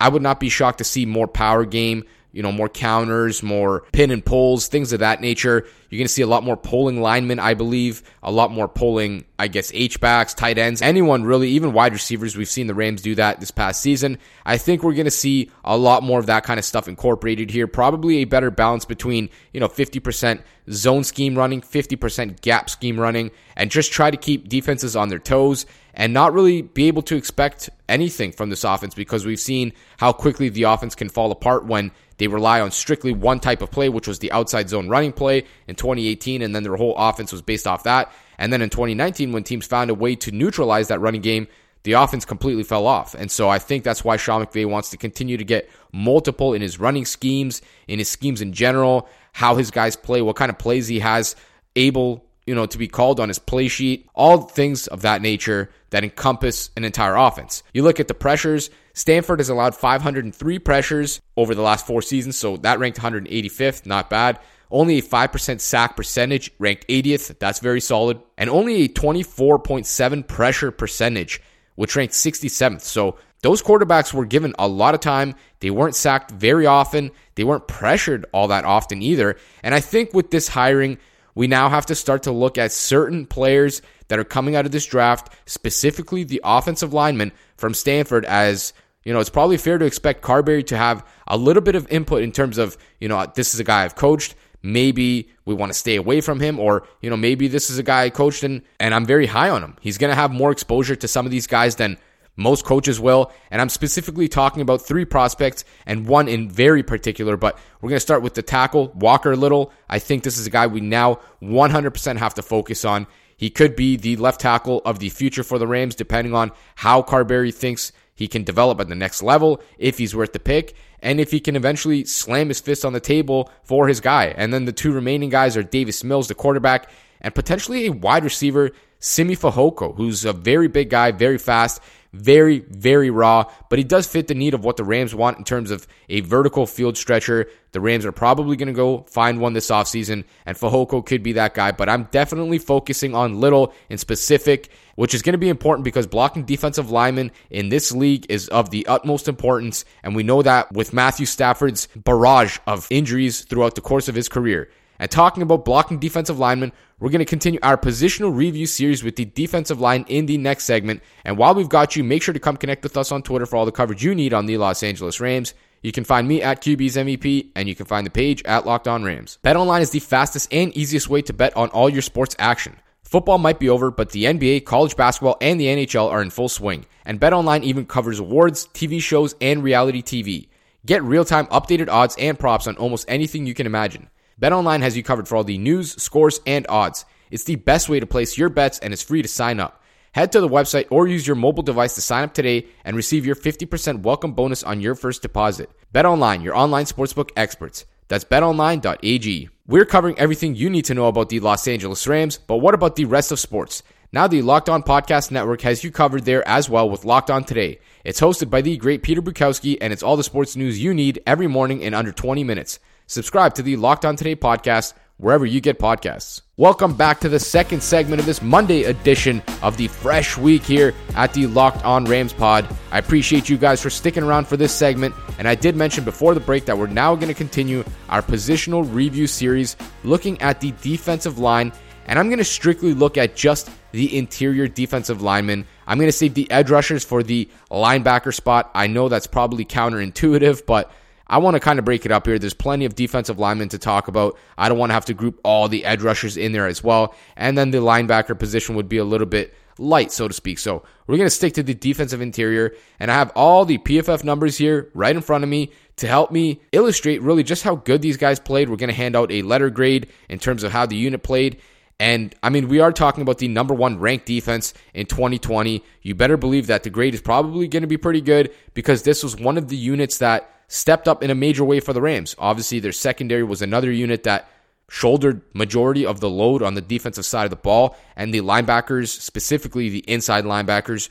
I 0.00 0.08
would 0.08 0.22
not 0.22 0.40
be 0.40 0.48
shocked 0.48 0.78
to 0.78 0.84
see 0.84 1.06
more 1.06 1.26
power 1.26 1.64
game, 1.64 2.04
you 2.32 2.42
know, 2.42 2.52
more 2.52 2.68
counters, 2.68 3.42
more 3.42 3.82
pin 3.92 4.10
and 4.10 4.24
pulls, 4.24 4.68
things 4.68 4.92
of 4.92 5.00
that 5.00 5.20
nature. 5.20 5.66
You're 5.88 5.98
going 5.98 6.06
to 6.06 6.12
see 6.12 6.22
a 6.22 6.26
lot 6.26 6.44
more 6.44 6.56
pulling 6.56 7.00
linemen, 7.00 7.40
I 7.40 7.54
believe, 7.54 8.04
a 8.22 8.30
lot 8.30 8.52
more 8.52 8.68
pulling, 8.68 9.24
I 9.40 9.48
guess, 9.48 9.72
H-backs, 9.74 10.34
tight 10.34 10.56
ends, 10.56 10.82
anyone 10.82 11.24
really, 11.24 11.48
even 11.50 11.72
wide 11.72 11.92
receivers. 11.92 12.36
We've 12.36 12.48
seen 12.48 12.68
the 12.68 12.74
Rams 12.74 13.02
do 13.02 13.16
that 13.16 13.40
this 13.40 13.50
past 13.50 13.82
season. 13.82 14.18
I 14.46 14.56
think 14.56 14.82
we're 14.84 14.94
going 14.94 15.06
to 15.06 15.10
see 15.10 15.50
a 15.64 15.76
lot 15.76 16.04
more 16.04 16.20
of 16.20 16.26
that 16.26 16.44
kind 16.44 16.58
of 16.58 16.64
stuff 16.64 16.86
incorporated 16.86 17.50
here. 17.50 17.66
Probably 17.66 18.18
a 18.18 18.24
better 18.24 18.52
balance 18.52 18.84
between, 18.84 19.30
you 19.52 19.58
know, 19.58 19.68
50% 19.68 20.42
zone 20.70 21.02
scheme 21.02 21.36
running, 21.36 21.60
50% 21.60 22.40
gap 22.40 22.70
scheme 22.70 23.00
running, 23.00 23.32
and 23.56 23.70
just 23.70 23.90
try 23.90 24.12
to 24.12 24.16
keep 24.16 24.48
defenses 24.48 24.94
on 24.94 25.08
their 25.08 25.18
toes 25.18 25.66
and 25.94 26.12
not 26.12 26.32
really 26.32 26.62
be 26.62 26.86
able 26.86 27.02
to 27.02 27.16
expect 27.16 27.68
anything 27.88 28.32
from 28.32 28.50
this 28.50 28.64
offense 28.64 28.94
because 28.94 29.26
we've 29.26 29.40
seen 29.40 29.72
how 29.98 30.12
quickly 30.12 30.48
the 30.48 30.62
offense 30.62 30.94
can 30.94 31.08
fall 31.08 31.32
apart 31.32 31.66
when 31.66 31.90
they 32.20 32.28
rely 32.28 32.60
on 32.60 32.70
strictly 32.70 33.14
one 33.14 33.40
type 33.40 33.62
of 33.62 33.70
play, 33.70 33.88
which 33.88 34.06
was 34.06 34.18
the 34.18 34.30
outside 34.30 34.68
zone 34.68 34.90
running 34.90 35.10
play 35.10 35.44
in 35.66 35.74
2018, 35.74 36.42
and 36.42 36.54
then 36.54 36.62
their 36.62 36.76
whole 36.76 36.94
offense 36.98 37.32
was 37.32 37.40
based 37.40 37.66
off 37.66 37.84
that. 37.84 38.12
And 38.36 38.52
then 38.52 38.60
in 38.60 38.68
2019, 38.68 39.32
when 39.32 39.42
teams 39.42 39.66
found 39.66 39.88
a 39.88 39.94
way 39.94 40.16
to 40.16 40.30
neutralize 40.30 40.88
that 40.88 41.00
running 41.00 41.22
game, 41.22 41.48
the 41.84 41.92
offense 41.92 42.26
completely 42.26 42.62
fell 42.62 42.86
off. 42.86 43.14
And 43.14 43.30
so 43.30 43.48
I 43.48 43.58
think 43.58 43.84
that's 43.84 44.04
why 44.04 44.18
Sean 44.18 44.44
McVay 44.44 44.66
wants 44.66 44.90
to 44.90 44.98
continue 44.98 45.38
to 45.38 45.44
get 45.44 45.70
multiple 45.92 46.52
in 46.52 46.60
his 46.60 46.78
running 46.78 47.06
schemes, 47.06 47.62
in 47.88 47.98
his 47.98 48.10
schemes 48.10 48.42
in 48.42 48.52
general, 48.52 49.08
how 49.32 49.56
his 49.56 49.70
guys 49.70 49.96
play, 49.96 50.20
what 50.20 50.36
kind 50.36 50.50
of 50.50 50.58
plays 50.58 50.88
he 50.88 50.98
has 50.98 51.36
able 51.74 52.26
you 52.50 52.56
know, 52.56 52.66
to 52.66 52.78
be 52.78 52.88
called 52.88 53.20
on 53.20 53.28
his 53.28 53.38
play 53.38 53.68
sheet, 53.68 54.08
all 54.12 54.38
things 54.38 54.88
of 54.88 55.02
that 55.02 55.22
nature 55.22 55.70
that 55.90 56.02
encompass 56.02 56.70
an 56.76 56.82
entire 56.82 57.14
offense. 57.14 57.62
You 57.72 57.84
look 57.84 58.00
at 58.00 58.08
the 58.08 58.14
pressures, 58.14 58.70
Stanford 58.92 59.38
has 59.38 59.50
allowed 59.50 59.76
503 59.76 60.58
pressures 60.58 61.20
over 61.36 61.54
the 61.54 61.62
last 61.62 61.86
four 61.86 62.02
seasons, 62.02 62.36
so 62.36 62.56
that 62.56 62.80
ranked 62.80 62.98
185th, 62.98 63.86
not 63.86 64.10
bad. 64.10 64.40
Only 64.68 64.98
a 64.98 65.02
5% 65.02 65.60
sack 65.60 65.96
percentage, 65.96 66.50
ranked 66.58 66.88
80th, 66.88 67.38
that's 67.38 67.60
very 67.60 67.80
solid. 67.80 68.20
And 68.36 68.50
only 68.50 68.82
a 68.82 68.88
24.7 68.88 70.26
pressure 70.26 70.72
percentage, 70.72 71.40
which 71.76 71.94
ranked 71.94 72.14
67th. 72.14 72.80
So 72.80 73.16
those 73.42 73.62
quarterbacks 73.62 74.12
were 74.12 74.26
given 74.26 74.56
a 74.58 74.66
lot 74.66 74.94
of 74.94 75.00
time. 75.00 75.36
They 75.60 75.70
weren't 75.70 75.94
sacked 75.94 76.32
very 76.32 76.66
often. 76.66 77.12
They 77.36 77.44
weren't 77.44 77.68
pressured 77.68 78.26
all 78.32 78.48
that 78.48 78.64
often 78.64 79.02
either. 79.02 79.36
And 79.62 79.72
I 79.72 79.78
think 79.78 80.12
with 80.12 80.32
this 80.32 80.48
hiring, 80.48 80.98
we 81.34 81.46
now 81.46 81.68
have 81.68 81.86
to 81.86 81.94
start 81.94 82.24
to 82.24 82.32
look 82.32 82.58
at 82.58 82.72
certain 82.72 83.26
players 83.26 83.82
that 84.08 84.18
are 84.18 84.24
coming 84.24 84.56
out 84.56 84.66
of 84.66 84.72
this 84.72 84.86
draft, 84.86 85.32
specifically 85.46 86.24
the 86.24 86.40
offensive 86.44 86.92
lineman 86.92 87.32
from 87.56 87.74
Stanford, 87.74 88.24
as 88.24 88.72
you 89.04 89.14
know, 89.14 89.20
it's 89.20 89.30
probably 89.30 89.56
fair 89.56 89.78
to 89.78 89.86
expect 89.86 90.22
Carberry 90.22 90.62
to 90.64 90.76
have 90.76 91.06
a 91.26 91.36
little 91.36 91.62
bit 91.62 91.74
of 91.74 91.90
input 91.90 92.22
in 92.22 92.32
terms 92.32 92.58
of, 92.58 92.76
you 93.00 93.08
know, 93.08 93.26
this 93.34 93.54
is 93.54 93.60
a 93.60 93.64
guy 93.64 93.84
I've 93.84 93.94
coached. 93.94 94.34
Maybe 94.62 95.30
we 95.46 95.54
want 95.54 95.72
to 95.72 95.78
stay 95.78 95.96
away 95.96 96.20
from 96.20 96.38
him, 96.38 96.58
or, 96.58 96.86
you 97.00 97.08
know, 97.08 97.16
maybe 97.16 97.48
this 97.48 97.70
is 97.70 97.78
a 97.78 97.82
guy 97.82 98.04
I 98.04 98.10
coached 98.10 98.42
and, 98.42 98.60
and 98.78 98.94
I'm 98.94 99.06
very 99.06 99.26
high 99.26 99.48
on 99.48 99.62
him. 99.64 99.76
He's 99.80 99.96
going 99.96 100.10
to 100.10 100.14
have 100.14 100.32
more 100.32 100.50
exposure 100.50 100.96
to 100.96 101.08
some 101.08 101.24
of 101.24 101.32
these 101.32 101.46
guys 101.46 101.76
than 101.76 101.96
most 102.40 102.64
coaches 102.64 102.98
will. 102.98 103.30
And 103.50 103.60
I'm 103.60 103.68
specifically 103.68 104.28
talking 104.28 104.62
about 104.62 104.82
three 104.82 105.04
prospects 105.04 105.64
and 105.86 106.06
one 106.06 106.26
in 106.26 106.48
very 106.48 106.82
particular, 106.82 107.36
but 107.36 107.58
we're 107.80 107.90
going 107.90 107.96
to 107.96 108.00
start 108.00 108.22
with 108.22 108.34
the 108.34 108.42
tackle, 108.42 108.92
Walker 108.94 109.36
Little. 109.36 109.72
I 109.88 109.98
think 109.98 110.24
this 110.24 110.38
is 110.38 110.46
a 110.46 110.50
guy 110.50 110.66
we 110.66 110.80
now 110.80 111.20
100% 111.42 112.16
have 112.16 112.34
to 112.34 112.42
focus 112.42 112.84
on. 112.84 113.06
He 113.36 113.50
could 113.50 113.74
be 113.76 113.96
the 113.96 114.16
left 114.16 114.40
tackle 114.40 114.82
of 114.84 114.98
the 114.98 115.08
future 115.08 115.42
for 115.42 115.58
the 115.58 115.66
Rams, 115.66 115.94
depending 115.94 116.34
on 116.34 116.50
how 116.74 117.02
Carberry 117.02 117.52
thinks 117.52 117.92
he 118.14 118.28
can 118.28 118.44
develop 118.44 118.80
at 118.80 118.88
the 118.88 118.94
next 118.94 119.22
level, 119.22 119.62
if 119.78 119.96
he's 119.96 120.14
worth 120.14 120.34
the 120.34 120.38
pick, 120.38 120.74
and 121.00 121.18
if 121.18 121.30
he 121.30 121.40
can 121.40 121.56
eventually 121.56 122.04
slam 122.04 122.48
his 122.48 122.60
fist 122.60 122.84
on 122.84 122.92
the 122.92 123.00
table 123.00 123.50
for 123.62 123.88
his 123.88 124.00
guy. 124.00 124.26
And 124.36 124.52
then 124.52 124.66
the 124.66 124.72
two 124.72 124.92
remaining 124.92 125.30
guys 125.30 125.56
are 125.56 125.62
Davis 125.62 126.04
Mills, 126.04 126.28
the 126.28 126.34
quarterback, 126.34 126.90
and 127.22 127.34
potentially 127.34 127.86
a 127.86 127.92
wide 127.92 128.24
receiver, 128.24 128.72
Simi 128.98 129.36
Fehoko, 129.36 129.96
who's 129.96 130.26
a 130.26 130.34
very 130.34 130.68
big 130.68 130.90
guy, 130.90 131.12
very 131.12 131.38
fast, 131.38 131.80
very, 132.12 132.60
very 132.60 133.10
raw, 133.10 133.44
but 133.68 133.78
he 133.78 133.84
does 133.84 134.06
fit 134.06 134.26
the 134.26 134.34
need 134.34 134.54
of 134.54 134.64
what 134.64 134.76
the 134.76 134.84
Rams 134.84 135.14
want 135.14 135.38
in 135.38 135.44
terms 135.44 135.70
of 135.70 135.86
a 136.08 136.20
vertical 136.20 136.66
field 136.66 136.96
stretcher. 136.96 137.48
The 137.72 137.80
Rams 137.80 138.04
are 138.04 138.12
probably 138.12 138.56
going 138.56 138.68
to 138.68 138.72
go 138.72 139.04
find 139.04 139.40
one 139.40 139.52
this 139.52 139.70
offseason, 139.70 140.24
and 140.44 140.56
Fehoko 140.56 141.04
could 141.04 141.22
be 141.22 141.34
that 141.34 141.54
guy, 141.54 141.72
but 141.72 141.88
I'm 141.88 142.04
definitely 142.10 142.58
focusing 142.58 143.14
on 143.14 143.40
Little 143.40 143.72
in 143.88 143.98
specific, 143.98 144.70
which 144.96 145.14
is 145.14 145.22
going 145.22 145.34
to 145.34 145.38
be 145.38 145.48
important 145.48 145.84
because 145.84 146.06
blocking 146.06 146.44
defensive 146.44 146.90
linemen 146.90 147.30
in 147.48 147.68
this 147.68 147.92
league 147.92 148.26
is 148.28 148.48
of 148.48 148.70
the 148.70 148.86
utmost 148.86 149.28
importance, 149.28 149.84
and 150.02 150.16
we 150.16 150.22
know 150.22 150.42
that 150.42 150.72
with 150.72 150.92
Matthew 150.92 151.26
Stafford's 151.26 151.86
barrage 151.94 152.58
of 152.66 152.88
injuries 152.90 153.42
throughout 153.42 153.76
the 153.76 153.80
course 153.80 154.08
of 154.08 154.14
his 154.14 154.28
career. 154.28 154.68
And 155.00 155.10
talking 155.10 155.42
about 155.42 155.64
blocking 155.64 155.98
defensive 155.98 156.38
linemen, 156.38 156.72
we're 156.98 157.08
going 157.08 157.20
to 157.20 157.24
continue 157.24 157.58
our 157.62 157.78
positional 157.78 158.36
review 158.36 158.66
series 158.66 159.02
with 159.02 159.16
the 159.16 159.24
defensive 159.24 159.80
line 159.80 160.04
in 160.08 160.26
the 160.26 160.36
next 160.36 160.64
segment. 160.64 161.02
And 161.24 161.38
while 161.38 161.54
we've 161.54 161.70
got 161.70 161.96
you, 161.96 162.04
make 162.04 162.22
sure 162.22 162.34
to 162.34 162.38
come 162.38 162.58
connect 162.58 162.82
with 162.82 162.98
us 162.98 163.10
on 163.10 163.22
Twitter 163.22 163.46
for 163.46 163.56
all 163.56 163.64
the 163.64 163.72
coverage 163.72 164.04
you 164.04 164.14
need 164.14 164.34
on 164.34 164.44
the 164.44 164.58
Los 164.58 164.82
Angeles 164.82 165.18
Rams. 165.18 165.54
You 165.82 165.90
can 165.90 166.04
find 166.04 166.28
me 166.28 166.42
at 166.42 166.60
QB's 166.60 166.96
MVP, 166.96 167.52
and 167.56 167.66
you 167.66 167.74
can 167.74 167.86
find 167.86 168.04
the 168.04 168.10
page 168.10 168.42
at 168.44 168.66
Locked 168.66 168.88
On 168.88 169.02
Rams. 169.02 169.38
BetOnline 169.42 169.80
is 169.80 169.90
the 169.90 170.00
fastest 170.00 170.52
and 170.52 170.76
easiest 170.76 171.08
way 171.08 171.22
to 171.22 171.32
bet 171.32 171.56
on 171.56 171.70
all 171.70 171.88
your 171.88 172.02
sports 172.02 172.36
action. 172.38 172.76
Football 173.02 173.38
might 173.38 173.58
be 173.58 173.70
over, 173.70 173.90
but 173.90 174.10
the 174.10 174.24
NBA, 174.24 174.66
college 174.66 174.96
basketball, 174.96 175.38
and 175.40 175.58
the 175.58 175.66
NHL 175.66 176.10
are 176.10 176.20
in 176.20 176.28
full 176.28 176.50
swing. 176.50 176.84
And 177.06 177.18
BetOnline 177.18 177.62
even 177.62 177.86
covers 177.86 178.18
awards, 178.18 178.68
TV 178.74 179.00
shows, 179.00 179.34
and 179.40 179.64
reality 179.64 180.02
TV. 180.02 180.48
Get 180.84 181.02
real-time 181.02 181.46
updated 181.46 181.88
odds 181.88 182.16
and 182.18 182.38
props 182.38 182.66
on 182.66 182.76
almost 182.76 183.06
anything 183.08 183.46
you 183.46 183.54
can 183.54 183.66
imagine. 183.66 184.10
BetOnline 184.40 184.80
has 184.80 184.96
you 184.96 185.02
covered 185.02 185.28
for 185.28 185.36
all 185.36 185.44
the 185.44 185.58
news, 185.58 186.02
scores, 186.02 186.40
and 186.46 186.64
odds. 186.70 187.04
It's 187.30 187.44
the 187.44 187.56
best 187.56 187.90
way 187.90 188.00
to 188.00 188.06
place 188.06 188.38
your 188.38 188.48
bets 188.48 188.78
and 188.78 188.90
it's 188.92 189.02
free 189.02 189.20
to 189.20 189.28
sign 189.28 189.60
up. 189.60 189.82
Head 190.12 190.32
to 190.32 190.40
the 190.40 190.48
website 190.48 190.86
or 190.90 191.06
use 191.06 191.26
your 191.26 191.36
mobile 191.36 191.62
device 191.62 191.94
to 191.96 192.00
sign 192.00 192.24
up 192.24 192.32
today 192.32 192.66
and 192.84 192.96
receive 192.96 193.26
your 193.26 193.36
50% 193.36 194.00
welcome 194.02 194.32
bonus 194.32 194.62
on 194.64 194.80
your 194.80 194.94
first 194.94 195.20
deposit. 195.20 195.70
BetOnline, 195.94 196.42
your 196.42 196.56
online 196.56 196.86
sportsbook 196.86 197.30
experts. 197.36 197.84
That's 198.08 198.24
betonline.ag. 198.24 199.50
We're 199.66 199.84
covering 199.84 200.18
everything 200.18 200.54
you 200.54 200.70
need 200.70 200.86
to 200.86 200.94
know 200.94 201.06
about 201.06 201.28
the 201.28 201.40
Los 201.40 201.68
Angeles 201.68 202.06
Rams, 202.06 202.38
but 202.38 202.56
what 202.56 202.74
about 202.74 202.96
the 202.96 203.04
rest 203.04 203.30
of 203.30 203.38
sports? 203.38 203.82
Now 204.10 204.26
the 204.26 204.40
Locked 204.40 204.70
On 204.70 204.82
Podcast 204.82 205.30
Network 205.30 205.60
has 205.60 205.84
you 205.84 205.92
covered 205.92 206.24
there 206.24 206.48
as 206.48 206.68
well 206.68 206.88
with 206.88 207.04
Locked 207.04 207.30
On 207.30 207.44
Today. 207.44 207.78
It's 208.04 208.20
hosted 208.20 208.48
by 208.48 208.62
the 208.62 208.78
great 208.78 209.02
Peter 209.02 209.20
Bukowski 209.20 209.76
and 209.82 209.92
it's 209.92 210.02
all 210.02 210.16
the 210.16 210.24
sports 210.24 210.56
news 210.56 210.82
you 210.82 210.94
need 210.94 211.22
every 211.26 211.46
morning 211.46 211.82
in 211.82 211.92
under 211.92 212.10
20 212.10 212.42
minutes. 212.42 212.80
Subscribe 213.10 213.54
to 213.54 213.62
the 213.64 213.74
Locked 213.74 214.04
On 214.04 214.14
Today 214.14 214.36
podcast 214.36 214.94
wherever 215.16 215.44
you 215.44 215.60
get 215.60 215.80
podcasts. 215.80 216.42
Welcome 216.56 216.94
back 216.94 217.18
to 217.22 217.28
the 217.28 217.40
second 217.40 217.82
segment 217.82 218.20
of 218.20 218.26
this 218.26 218.40
Monday 218.40 218.84
edition 218.84 219.42
of 219.62 219.76
the 219.76 219.88
fresh 219.88 220.38
week 220.38 220.62
here 220.62 220.94
at 221.16 221.34
the 221.34 221.48
Locked 221.48 221.84
On 221.84 222.04
Rams 222.04 222.32
pod. 222.32 222.68
I 222.92 222.98
appreciate 222.98 223.48
you 223.48 223.58
guys 223.58 223.82
for 223.82 223.90
sticking 223.90 224.22
around 224.22 224.46
for 224.46 224.56
this 224.56 224.72
segment. 224.72 225.16
And 225.40 225.48
I 225.48 225.56
did 225.56 225.74
mention 225.74 226.04
before 226.04 226.34
the 226.34 226.40
break 226.40 226.66
that 226.66 226.78
we're 226.78 226.86
now 226.86 227.16
going 227.16 227.26
to 227.26 227.34
continue 227.34 227.82
our 228.10 228.22
positional 228.22 228.88
review 228.94 229.26
series 229.26 229.76
looking 230.04 230.40
at 230.40 230.60
the 230.60 230.72
defensive 230.80 231.40
line. 231.40 231.72
And 232.06 232.16
I'm 232.16 232.28
going 232.28 232.38
to 232.38 232.44
strictly 232.44 232.94
look 232.94 233.18
at 233.18 233.34
just 233.34 233.70
the 233.90 234.16
interior 234.16 234.68
defensive 234.68 235.20
linemen. 235.20 235.66
I'm 235.84 235.98
going 235.98 236.06
to 236.06 236.16
save 236.16 236.34
the 236.34 236.48
edge 236.48 236.70
rushers 236.70 237.04
for 237.04 237.24
the 237.24 237.48
linebacker 237.72 238.32
spot. 238.32 238.70
I 238.72 238.86
know 238.86 239.08
that's 239.08 239.26
probably 239.26 239.64
counterintuitive, 239.64 240.64
but 240.64 240.92
I 241.30 241.38
want 241.38 241.54
to 241.54 241.60
kind 241.60 241.78
of 241.78 241.84
break 241.84 242.04
it 242.04 242.10
up 242.10 242.26
here. 242.26 242.40
There's 242.40 242.54
plenty 242.54 242.84
of 242.84 242.96
defensive 242.96 243.38
linemen 243.38 243.68
to 243.68 243.78
talk 243.78 244.08
about. 244.08 244.36
I 244.58 244.68
don't 244.68 244.78
want 244.78 244.90
to 244.90 244.94
have 244.94 245.04
to 245.06 245.14
group 245.14 245.38
all 245.44 245.68
the 245.68 245.84
edge 245.84 246.02
rushers 246.02 246.36
in 246.36 246.50
there 246.50 246.66
as 246.66 246.82
well. 246.82 247.14
And 247.36 247.56
then 247.56 247.70
the 247.70 247.78
linebacker 247.78 248.36
position 248.36 248.74
would 248.74 248.88
be 248.88 248.98
a 248.98 249.04
little 249.04 249.28
bit 249.28 249.54
light, 249.78 250.10
so 250.10 250.26
to 250.26 250.34
speak. 250.34 250.58
So 250.58 250.82
we're 251.06 251.16
going 251.16 251.28
to 251.28 251.34
stick 251.34 251.54
to 251.54 251.62
the 251.62 251.72
defensive 251.72 252.20
interior. 252.20 252.74
And 252.98 253.12
I 253.12 253.14
have 253.14 253.30
all 253.36 253.64
the 253.64 253.78
PFF 253.78 254.24
numbers 254.24 254.58
here 254.58 254.90
right 254.92 255.14
in 255.14 255.22
front 255.22 255.44
of 255.44 255.50
me 255.50 255.70
to 255.96 256.08
help 256.08 256.32
me 256.32 256.62
illustrate 256.72 257.22
really 257.22 257.44
just 257.44 257.62
how 257.62 257.76
good 257.76 258.02
these 258.02 258.16
guys 258.16 258.40
played. 258.40 258.68
We're 258.68 258.74
going 258.76 258.90
to 258.90 258.96
hand 258.96 259.14
out 259.14 259.30
a 259.30 259.42
letter 259.42 259.70
grade 259.70 260.08
in 260.28 260.40
terms 260.40 260.64
of 260.64 260.72
how 260.72 260.84
the 260.84 260.96
unit 260.96 261.22
played. 261.22 261.60
And 262.00 262.34
I 262.42 262.48
mean, 262.50 262.68
we 262.68 262.80
are 262.80 262.90
talking 262.90 263.22
about 263.22 263.38
the 263.38 263.46
number 263.46 263.74
one 263.74 264.00
ranked 264.00 264.26
defense 264.26 264.74
in 264.94 265.06
2020. 265.06 265.84
You 266.02 266.14
better 266.16 266.36
believe 266.36 266.66
that 266.66 266.82
the 266.82 266.90
grade 266.90 267.14
is 267.14 267.20
probably 267.20 267.68
going 267.68 267.82
to 267.82 267.86
be 267.86 267.98
pretty 267.98 268.20
good 268.20 268.52
because 268.74 269.02
this 269.02 269.22
was 269.22 269.36
one 269.36 269.56
of 269.58 269.68
the 269.68 269.76
units 269.76 270.18
that 270.18 270.50
stepped 270.70 271.08
up 271.08 271.22
in 271.22 271.30
a 271.30 271.34
major 271.34 271.64
way 271.64 271.80
for 271.80 271.92
the 271.92 272.00
Rams. 272.00 272.36
Obviously, 272.38 272.78
their 272.78 272.92
secondary 272.92 273.42
was 273.42 273.60
another 273.60 273.90
unit 273.90 274.22
that 274.22 274.48
shouldered 274.88 275.42
majority 275.52 276.06
of 276.06 276.20
the 276.20 276.30
load 276.30 276.62
on 276.62 276.74
the 276.74 276.80
defensive 276.80 277.26
side 277.26 277.44
of 277.44 277.50
the 277.50 277.56
ball, 277.56 277.96
and 278.16 278.32
the 278.32 278.40
linebackers, 278.40 279.08
specifically 279.08 279.88
the 279.88 280.04
inside 280.08 280.44
linebackers, 280.44 281.08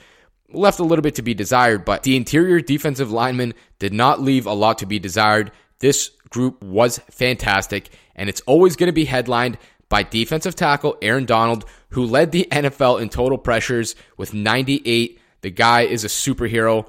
left 0.51 0.79
a 0.79 0.83
little 0.83 1.03
bit 1.03 1.15
to 1.15 1.21
be 1.21 1.33
desired, 1.33 1.83
but 1.83 2.03
the 2.03 2.15
interior 2.15 2.61
defensive 2.61 3.11
linemen 3.11 3.53
did 3.77 3.93
not 3.93 4.21
leave 4.21 4.45
a 4.45 4.53
lot 4.53 4.77
to 4.79 4.85
be 4.85 4.97
desired. 4.97 5.51
This 5.79 6.11
group 6.29 6.63
was 6.63 6.99
fantastic, 7.11 7.89
and 8.15 8.29
it's 8.29 8.41
always 8.41 8.77
going 8.77 8.87
to 8.87 8.93
be 8.93 9.05
headlined 9.05 9.57
by 9.89 10.03
defensive 10.03 10.55
tackle 10.55 10.97
Aaron 11.01 11.25
Donald, 11.25 11.65
who 11.89 12.05
led 12.05 12.31
the 12.31 12.47
NFL 12.51 13.01
in 13.01 13.09
total 13.09 13.37
pressures 13.37 13.95
with 14.15 14.33
98. 14.33 15.19
The 15.41 15.49
guy 15.49 15.81
is 15.81 16.05
a 16.05 16.07
superhero. 16.07 16.85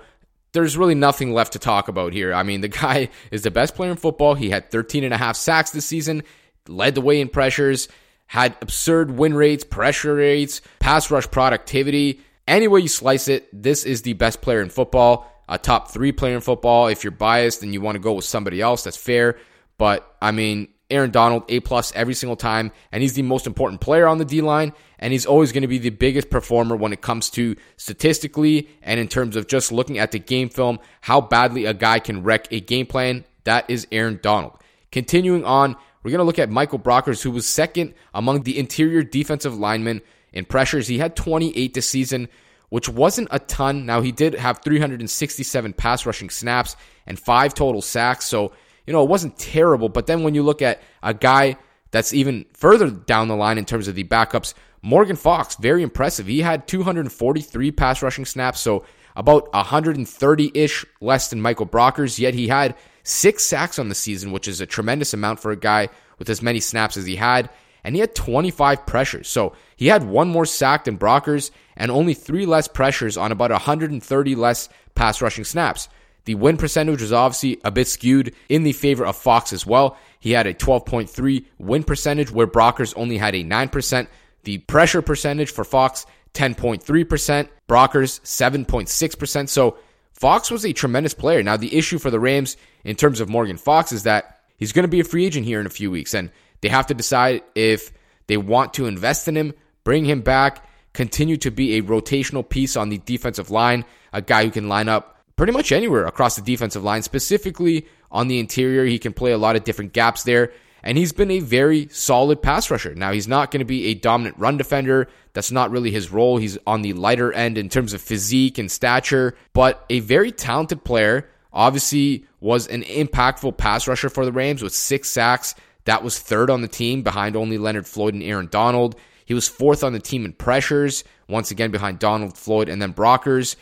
There's 0.52 0.76
really 0.76 0.94
nothing 0.94 1.32
left 1.32 1.52
to 1.52 1.58
talk 1.58 1.88
about 1.88 2.12
here. 2.12 2.34
I 2.34 2.42
mean, 2.42 2.60
the 2.60 2.68
guy 2.82 3.10
is 3.30 3.42
the 3.42 3.50
best 3.50 3.74
player 3.74 3.90
in 3.90 3.96
football. 3.96 4.34
He 4.34 4.50
had 4.50 4.70
13 4.70 5.04
and 5.04 5.14
a 5.14 5.18
half 5.18 5.36
sacks 5.36 5.70
this 5.70 5.86
season, 5.86 6.22
led 6.68 6.94
the 6.94 7.00
way 7.00 7.20
in 7.20 7.28
pressures, 7.28 7.88
had 8.26 8.56
absurd 8.60 9.10
win 9.10 9.34
rates, 9.34 9.64
pressure 9.64 10.14
rates, 10.14 10.60
pass 10.78 11.10
rush 11.10 11.30
productivity. 11.30 12.20
Any 12.46 12.68
way 12.68 12.80
you 12.80 12.88
slice 12.88 13.28
it, 13.28 13.48
this 13.52 13.84
is 13.84 14.02
the 14.02 14.12
best 14.14 14.40
player 14.40 14.60
in 14.60 14.70
football, 14.70 15.30
a 15.48 15.58
top 15.58 15.90
three 15.90 16.12
player 16.12 16.36
in 16.36 16.40
football. 16.40 16.86
If 16.86 17.04
you're 17.04 17.10
biased 17.10 17.62
and 17.62 17.74
you 17.74 17.80
want 17.80 17.96
to 17.96 18.00
go 18.00 18.12
with 18.12 18.24
somebody 18.24 18.60
else, 18.60 18.84
that's 18.84 18.96
fair. 18.96 19.38
But 19.78 20.16
I 20.20 20.30
mean, 20.30 20.68
Aaron 20.90 21.10
Donald, 21.10 21.44
A 21.48 21.60
plus 21.60 21.92
every 21.94 22.14
single 22.14 22.36
time, 22.36 22.72
and 22.92 23.02
he's 23.02 23.14
the 23.14 23.22
most 23.22 23.46
important 23.46 23.80
player 23.80 24.06
on 24.06 24.18
the 24.18 24.24
D 24.24 24.40
line, 24.40 24.72
and 24.98 25.12
he's 25.12 25.26
always 25.26 25.52
going 25.52 25.62
to 25.62 25.68
be 25.68 25.78
the 25.78 25.90
biggest 25.90 26.30
performer 26.30 26.76
when 26.76 26.92
it 26.92 27.00
comes 27.00 27.30
to 27.30 27.56
statistically 27.76 28.68
and 28.82 29.00
in 29.00 29.08
terms 29.08 29.36
of 29.36 29.46
just 29.46 29.72
looking 29.72 29.98
at 29.98 30.12
the 30.12 30.18
game 30.18 30.48
film, 30.48 30.78
how 31.00 31.20
badly 31.20 31.64
a 31.64 31.74
guy 31.74 31.98
can 31.98 32.22
wreck 32.22 32.48
a 32.50 32.60
game 32.60 32.86
plan. 32.86 33.24
That 33.44 33.68
is 33.70 33.86
Aaron 33.90 34.20
Donald. 34.22 34.58
Continuing 34.92 35.44
on, 35.44 35.76
we're 36.02 36.10
going 36.10 36.18
to 36.18 36.24
look 36.24 36.38
at 36.38 36.50
Michael 36.50 36.78
Brockers, 36.78 37.22
who 37.22 37.30
was 37.30 37.46
second 37.46 37.94
among 38.14 38.42
the 38.42 38.58
interior 38.58 39.02
defensive 39.02 39.56
linemen 39.56 40.00
in 40.32 40.44
pressures. 40.44 40.88
He 40.88 40.98
had 40.98 41.14
28 41.16 41.74
this 41.74 41.88
season, 41.88 42.28
which 42.70 42.88
wasn't 42.88 43.28
a 43.30 43.38
ton. 43.38 43.86
Now, 43.86 44.00
he 44.00 44.12
did 44.12 44.34
have 44.34 44.60
367 44.62 45.72
pass 45.74 46.06
rushing 46.06 46.30
snaps 46.30 46.76
and 47.06 47.18
five 47.18 47.54
total 47.54 47.82
sacks, 47.82 48.26
so 48.26 48.52
you 48.90 48.92
know, 48.92 49.04
it 49.04 49.08
wasn't 49.08 49.38
terrible. 49.38 49.88
But 49.88 50.08
then 50.08 50.24
when 50.24 50.34
you 50.34 50.42
look 50.42 50.62
at 50.62 50.82
a 51.00 51.14
guy 51.14 51.56
that's 51.92 52.12
even 52.12 52.44
further 52.54 52.90
down 52.90 53.28
the 53.28 53.36
line 53.36 53.56
in 53.56 53.64
terms 53.64 53.86
of 53.86 53.94
the 53.94 54.02
backups, 54.02 54.52
Morgan 54.82 55.14
Fox, 55.14 55.54
very 55.54 55.84
impressive. 55.84 56.26
He 56.26 56.40
had 56.40 56.66
243 56.66 57.70
pass 57.70 58.02
rushing 58.02 58.24
snaps, 58.24 58.58
so 58.58 58.84
about 59.14 59.52
130 59.52 60.50
ish 60.54 60.84
less 61.00 61.30
than 61.30 61.40
Michael 61.40 61.68
Brockers, 61.68 62.18
yet 62.18 62.34
he 62.34 62.48
had 62.48 62.74
six 63.04 63.44
sacks 63.44 63.78
on 63.78 63.88
the 63.88 63.94
season, 63.94 64.32
which 64.32 64.48
is 64.48 64.60
a 64.60 64.66
tremendous 64.66 65.14
amount 65.14 65.38
for 65.38 65.52
a 65.52 65.56
guy 65.56 65.88
with 66.18 66.28
as 66.28 66.42
many 66.42 66.58
snaps 66.58 66.96
as 66.96 67.06
he 67.06 67.14
had. 67.14 67.48
And 67.84 67.94
he 67.94 68.00
had 68.00 68.16
25 68.16 68.86
pressures. 68.86 69.28
So 69.28 69.52
he 69.76 69.86
had 69.86 70.02
one 70.02 70.30
more 70.30 70.46
sack 70.46 70.82
than 70.82 70.98
Brockers 70.98 71.52
and 71.76 71.92
only 71.92 72.14
three 72.14 72.44
less 72.44 72.66
pressures 72.66 73.16
on 73.16 73.30
about 73.30 73.52
130 73.52 74.34
less 74.34 74.68
pass 74.96 75.22
rushing 75.22 75.44
snaps. 75.44 75.88
The 76.30 76.36
win 76.36 76.58
percentage 76.58 77.02
was 77.02 77.12
obviously 77.12 77.60
a 77.64 77.72
bit 77.72 77.88
skewed 77.88 78.36
in 78.48 78.62
the 78.62 78.72
favor 78.72 79.04
of 79.04 79.16
Fox 79.16 79.52
as 79.52 79.66
well. 79.66 79.96
He 80.20 80.30
had 80.30 80.46
a 80.46 80.54
12.3 80.54 81.44
win 81.58 81.82
percentage 81.82 82.30
where 82.30 82.46
Brockers 82.46 82.94
only 82.96 83.18
had 83.18 83.34
a 83.34 83.42
9%. 83.42 84.06
The 84.44 84.58
pressure 84.58 85.02
percentage 85.02 85.50
for 85.50 85.64
Fox, 85.64 86.06
10.3%. 86.34 87.48
Brockers, 87.68 88.20
7.6%. 88.20 89.48
So 89.48 89.76
Fox 90.12 90.52
was 90.52 90.64
a 90.64 90.72
tremendous 90.72 91.14
player. 91.14 91.42
Now, 91.42 91.56
the 91.56 91.76
issue 91.76 91.98
for 91.98 92.12
the 92.12 92.20
Rams 92.20 92.56
in 92.84 92.94
terms 92.94 93.18
of 93.18 93.28
Morgan 93.28 93.56
Fox 93.56 93.90
is 93.90 94.04
that 94.04 94.38
he's 94.56 94.70
going 94.70 94.84
to 94.84 94.88
be 94.88 95.00
a 95.00 95.04
free 95.04 95.26
agent 95.26 95.46
here 95.46 95.58
in 95.58 95.66
a 95.66 95.68
few 95.68 95.90
weeks, 95.90 96.14
and 96.14 96.30
they 96.60 96.68
have 96.68 96.86
to 96.86 96.94
decide 96.94 97.42
if 97.56 97.90
they 98.28 98.36
want 98.36 98.74
to 98.74 98.86
invest 98.86 99.26
in 99.26 99.36
him, 99.36 99.52
bring 99.82 100.04
him 100.04 100.20
back, 100.20 100.64
continue 100.92 101.38
to 101.38 101.50
be 101.50 101.76
a 101.76 101.82
rotational 101.82 102.48
piece 102.48 102.76
on 102.76 102.88
the 102.88 102.98
defensive 102.98 103.50
line, 103.50 103.84
a 104.12 104.22
guy 104.22 104.44
who 104.44 104.52
can 104.52 104.68
line 104.68 104.88
up 104.88 105.16
pretty 105.40 105.54
much 105.54 105.72
anywhere 105.72 106.04
across 106.04 106.36
the 106.36 106.42
defensive 106.42 106.84
line, 106.84 107.00
specifically 107.00 107.86
on 108.10 108.28
the 108.28 108.38
interior. 108.38 108.84
He 108.84 108.98
can 108.98 109.14
play 109.14 109.32
a 109.32 109.38
lot 109.38 109.56
of 109.56 109.64
different 109.64 109.94
gaps 109.94 110.24
there. 110.24 110.52
And 110.82 110.98
he's 110.98 111.12
been 111.12 111.30
a 111.30 111.40
very 111.40 111.88
solid 111.88 112.42
pass 112.42 112.70
rusher. 112.70 112.94
Now, 112.94 113.10
he's 113.12 113.26
not 113.26 113.50
going 113.50 113.60
to 113.60 113.64
be 113.64 113.86
a 113.86 113.94
dominant 113.94 114.36
run 114.36 114.58
defender. 114.58 115.08
That's 115.32 115.50
not 115.50 115.70
really 115.70 115.90
his 115.90 116.12
role. 116.12 116.36
He's 116.36 116.58
on 116.66 116.82
the 116.82 116.92
lighter 116.92 117.32
end 117.32 117.56
in 117.56 117.70
terms 117.70 117.94
of 117.94 118.02
physique 118.02 118.58
and 118.58 118.70
stature, 118.70 119.34
but 119.54 119.82
a 119.88 120.00
very 120.00 120.30
talented 120.30 120.84
player. 120.84 121.26
Obviously, 121.54 122.26
was 122.40 122.66
an 122.66 122.82
impactful 122.82 123.56
pass 123.56 123.88
rusher 123.88 124.10
for 124.10 124.26
the 124.26 124.32
Rams 124.32 124.62
with 124.62 124.74
six 124.74 125.08
sacks. 125.08 125.54
That 125.86 126.04
was 126.04 126.18
third 126.18 126.50
on 126.50 126.60
the 126.60 126.68
team 126.68 127.00
behind 127.00 127.34
only 127.34 127.56
Leonard 127.56 127.86
Floyd 127.86 128.12
and 128.12 128.22
Aaron 128.22 128.48
Donald. 128.50 128.94
He 129.24 129.32
was 129.32 129.48
fourth 129.48 129.84
on 129.84 129.94
the 129.94 130.00
team 130.00 130.26
in 130.26 130.34
pressures, 130.34 131.02
once 131.30 131.50
again 131.50 131.70
behind 131.70 131.98
Donald, 131.98 132.36
Floyd, 132.36 132.68
and 132.68 132.82
then 132.82 132.92
Brockers 132.92 133.56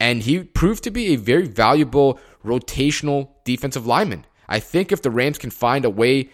and 0.00 0.22
he 0.22 0.42
proved 0.42 0.84
to 0.84 0.90
be 0.90 1.08
a 1.08 1.16
very 1.16 1.46
valuable 1.46 2.18
rotational 2.44 3.30
defensive 3.44 3.86
lineman. 3.86 4.24
I 4.48 4.60
think 4.60 4.92
if 4.92 5.02
the 5.02 5.10
Rams 5.10 5.38
can 5.38 5.50
find 5.50 5.84
a 5.84 5.90
way 5.90 6.30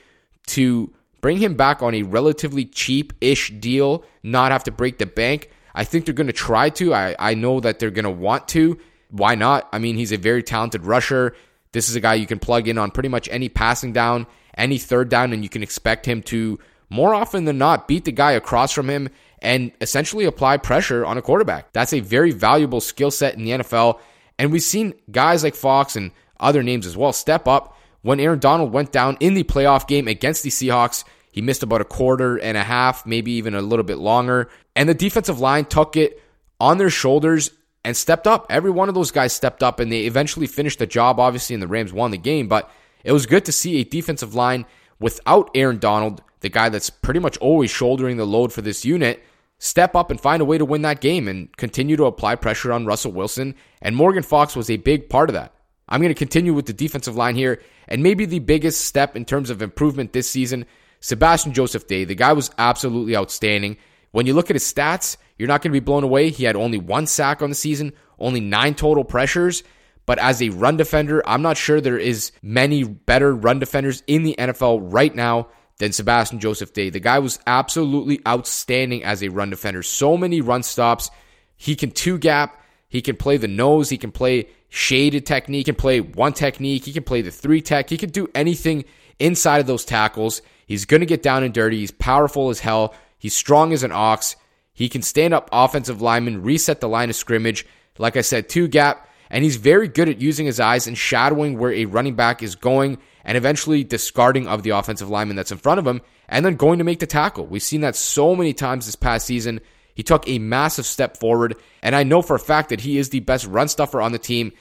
to 0.49 0.93
bring 1.21 1.39
him 1.39 1.55
back 1.55 1.83
on 1.83 1.95
a 1.95 2.03
relatively 2.03 2.65
cheap 2.65 3.13
ish 3.21 3.51
deal, 3.51 4.05
not 4.23 4.53
have 4.53 4.65
to 4.65 4.73
break 4.73 4.99
the 4.99 5.07
bank, 5.07 5.51
I 5.75 5.85
think 5.85 6.05
they're 6.05 6.15
going 6.15 6.27
to 6.27 6.33
try 6.33 6.71
to. 6.71 6.95
I, 6.95 7.15
I 7.19 7.35
know 7.35 7.61
that 7.61 7.79
they're 7.79 7.91
going 7.91 8.05
to 8.05 8.11
want 8.11 8.49
to. 8.49 8.79
Why 9.11 9.35
not? 9.35 9.69
I 9.73 9.79
mean, 9.79 9.97
he's 9.97 10.13
a 10.13 10.17
very 10.17 10.43
talented 10.43 10.85
rusher. 10.85 11.35
This 11.73 11.89
is 11.89 11.95
a 11.95 12.01
guy 12.01 12.15
you 12.15 12.27
can 12.27 12.39
plug 12.39 12.67
in 12.67 12.79
on 12.79 12.91
pretty 12.91 13.09
much 13.09 13.29
any 13.31 13.49
passing 13.49 13.93
down, 13.93 14.27
any 14.57 14.79
third 14.79 15.09
down, 15.09 15.33
and 15.33 15.43
you 15.43 15.49
can 15.49 15.63
expect 15.63 16.07
him 16.07 16.23
to, 16.25 16.59
more 16.89 17.15
often 17.15 17.45
than 17.45 17.59
not, 17.59 17.87
beat 17.87 18.05
the 18.05 18.13
guy 18.13 18.33
across 18.33 18.73
from 18.73 18.91
him 18.91 19.09
and 19.43 19.73
essentially 19.81 20.25
apply 20.25 20.59
pressure 20.59 21.05
on 21.05 21.19
a 21.19 21.23
quarterback. 21.23 21.73
That's 21.73 21.93
a 21.93 22.01
very 22.01 22.33
valuable 22.33 22.81
skill 22.81 23.11
set 23.11 23.35
in 23.35 23.45
the 23.45 23.51
NFL. 23.51 23.99
And 24.39 24.53
we've 24.53 24.63
seen 24.63 24.95
guys 25.11 25.43
like 25.43 25.55
Fox 25.55 25.97
and 25.97 26.11
other 26.39 26.63
names 26.63 26.87
as 26.87 26.97
well 26.97 27.13
step 27.13 27.47
up. 27.47 27.77
When 28.03 28.21
Aaron 28.21 28.39
Donald 28.39 28.73
went 28.73 28.93
down 28.93 29.19
in 29.21 29.35
the 29.35 29.45
playoff 29.45 29.87
game 29.87 30.09
against 30.09 30.43
the 30.43 30.51
Seahawks, 30.51 31.05
he 31.33 31.43
missed 31.43 31.63
about 31.63 31.81
a 31.81 31.85
quarter 31.85 32.39
and 32.39 32.57
a 32.57 32.63
half, 32.63 33.07
maybe 33.07 33.33
even 33.33 33.55
a 33.55 33.63
little 33.63 33.85
bit 33.85 33.99
longer. 33.99 34.51
And 34.75 34.89
the 34.89 34.95
defensive 34.95 35.41
line 35.41 35.67
took 35.67 35.97
it 35.97 36.23
on 36.59 36.79
their 36.79 36.91
shoulders 36.91 37.51
and 37.85 37.97
stepped 37.97 38.27
up. 38.27 38.47
Every 38.51 38.71
one 38.71 38.89
of 38.89 38.95
those 38.95 39.11
guys 39.11 39.33
stepped 39.33 39.63
up 39.63 39.81
and 39.81 39.93
they 39.93 40.07
eventually 40.07 40.47
finished 40.47 40.79
the 40.79 40.87
job, 40.87 41.21
obviously, 41.21 41.55
and 41.55 41.63
the 41.63 41.69
Rams 41.69 41.93
won 41.93 42.11
the 42.11 42.19
game. 42.19 42.49
But 42.49 42.71
it 43.05 43.13
was 43.13 43.27
good 43.27 43.45
to 43.47 43.53
see 43.53 43.81
a 43.81 43.85
defensive 43.85 44.35
line 44.35 44.67
without 44.99 45.51
Aaron 45.55 45.79
Donald, 45.79 46.23
the 46.41 46.49
guy 46.49 46.69
that's 46.69 46.91
pretty 46.91 47.21
much 47.21 47.37
always 47.39 47.71
shouldering 47.71 48.17
the 48.17 48.27
load 48.27 48.53
for 48.53 48.63
this 48.63 48.85
unit, 48.85 49.23
step 49.61 49.95
up 49.95 50.11
and 50.11 50.21
find 50.21 50.41
a 50.41 50.45
way 50.45 50.59
to 50.59 50.65
win 50.65 50.83
that 50.83 51.01
game 51.01 51.29
and 51.29 51.55
continue 51.57 51.95
to 51.95 52.07
apply 52.07 52.35
pressure 52.35 52.73
on 52.73 52.87
Russell 52.87 53.13
Wilson. 53.13 53.55
And 53.81 53.95
Morgan 53.95 54.23
Fox 54.23 54.57
was 54.57 54.71
a 54.71 54.79
big 54.79 55.09
part 55.09 55.29
of 55.29 55.35
that. 55.35 55.55
I'm 55.87 56.01
going 56.01 56.13
to 56.13 56.19
continue 56.19 56.55
with 56.55 56.67
the 56.67 56.73
defensive 56.73 57.15
line 57.15 57.37
here. 57.37 57.61
And 57.87 58.03
maybe 58.03 58.25
the 58.25 58.39
biggest 58.39 58.87
step 58.87 59.17
in 59.17 59.27
terms 59.27 59.51
of 59.51 59.61
improvement 59.61 60.13
this 60.13 60.31
season, 60.31 60.65
Sebastian 61.01 61.53
Joseph 61.53 61.87
Day. 61.87 62.05
The 62.05 62.15
guy 62.15 62.33
was 62.33 62.51
absolutely 62.57 63.15
outstanding. 63.17 63.77
When 64.13 64.27
you 64.27 64.33
look 64.33 64.49
at 64.51 64.57
his 64.57 64.73
stats, 64.73 65.19
you're 65.37 65.49
not 65.49 65.63
going 65.63 65.73
to 65.73 65.81
be 65.81 65.85
blown 65.85 66.05
away. 66.05 66.31
He 66.31 66.45
had 66.45 66.57
only 66.57 66.79
one 66.79 67.07
sack 67.07 67.43
on 67.43 67.51
the 67.51 67.55
season, 67.55 67.93
only 68.19 68.41
nine 68.41 68.75
total 68.75 69.05
pressures. 69.05 69.63
But 70.07 70.19
as 70.19 70.41
a 70.41 70.49
run 70.49 70.79
defender, 70.79 71.23
I'm 71.29 71.43
not 71.43 71.59
sure 71.59 71.81
there 71.81 71.99
is 71.99 72.33
many 72.43 72.83
better 72.83 73.35
run 73.35 73.59
defenders 73.59 74.03
in 74.07 74.23
the 74.23 74.35
NFL 74.39 74.81
right 74.91 75.15
now 75.15 75.49
than 75.81 75.93
Sebastian 75.93 76.41
Joseph 76.41 76.75
Day. 76.75 76.91
The 76.91 77.01
guy 77.01 77.19
was 77.19 77.41
absolutely 77.47 78.21
outstanding 78.29 79.03
as 79.03 79.23
a 79.23 79.31
run 79.31 79.49
defender. 79.49 79.83
So 79.83 80.17
many 80.19 80.43
run 80.43 80.63
stops. 80.63 81.11
He 81.57 81.75
can 81.75 81.91
two 81.91 82.19
gap. 82.19 82.63
He 82.91 83.01
can 83.01 83.17
play 83.17 83.39
the 83.39 83.49
nose. 83.49 83.89
He 83.89 83.97
can 83.97 84.13
play 84.13 84.49
shaded 84.69 85.25
technique. 85.25 85.61
He 85.67 85.73
can 85.73 85.75
play 85.75 86.01
one 86.01 86.35
technique. 86.35 86.85
He 86.85 86.93
can 86.93 87.03
play 87.03 87.23
the 87.23 87.31
three 87.31 87.63
tech. 87.63 87.89
He 87.89 87.97
can 87.97 88.11
do 88.11 88.29
anything 88.35 88.85
inside 89.19 89.59
of 89.61 89.67
those 89.67 89.87
tackles. 89.87 90.43
He's 90.67 90.85
going 90.85 91.01
to 91.01 91.07
get 91.07 91.23
down 91.23 91.45
and 91.45 91.55
dirty. 91.55 91.79
He's 91.79 91.91
powerful 91.91 92.51
as 92.51 92.61
hell. 92.61 92.95
He's 93.19 93.35
strong 93.35 93.73
as 93.73 93.83
an 93.83 93.91
ox. 93.91 94.37
He 94.75 94.91
can 94.91 95.01
stand 95.01 95.33
up 95.33 95.49
offensive 95.51 96.03
linemen, 96.03 96.43
reset 96.43 96.81
the 96.81 96.91
line 96.91 97.09
of 97.09 97.17
scrimmage. 97.17 97.67
Like 97.97 98.19
I 98.19 98.21
said, 98.21 98.51
two 98.51 98.69
gap. 98.69 99.09
And 99.31 99.43
he's 99.43 99.57
very 99.57 99.89
good 99.89 100.11
at 100.11 100.21
using 100.21 100.45
his 100.45 100.61
eyes 100.61 100.87
and 100.87 100.99
shadowing 100.99 101.59
where 101.59 101.73
a 101.73 101.87
running 101.87 102.17
back 102.17 102.43
is 102.43 102.55
going 102.55 102.99
and 103.25 103.37
eventually 103.37 103.85
discarding 103.85 104.49
of 104.49 104.63
the 104.63 104.71
offensive 104.71 105.11
lineman 105.11 105.37
that's 105.37 105.53
in 105.53 105.59
front 105.59 105.79
of 105.79 105.87
him 105.87 106.01
and 106.29 106.45
then 106.45 106.57
going 106.57 106.79
to 106.79 106.85
make 106.85 107.01
the 107.01 107.07
tackle. 107.07 107.47
We've 107.47 107.63
seen 107.63 107.83
that 107.83 107.97
so 107.97 108.35
many 108.35 108.53
times 108.53 108.87
this 108.87 108.97
past 108.97 109.27
season. 109.27 109.61
He 109.95 110.03
took 110.03 110.27
a 110.27 110.39
massive 110.39 110.87
step 110.87 111.17
forward, 111.17 111.57
and 111.83 111.95
I 111.95 112.05
know 112.05 112.23
for 112.23 112.37
a 112.37 112.41
fact 112.41 112.71
that 112.71 112.81
he 112.81 112.97
is 112.97 113.11
the 113.11 113.21
best 113.21 113.47
run 113.47 113.69
stuffer 113.69 114.01
on 114.01 114.13
the 114.13 114.19
team. 114.19 114.53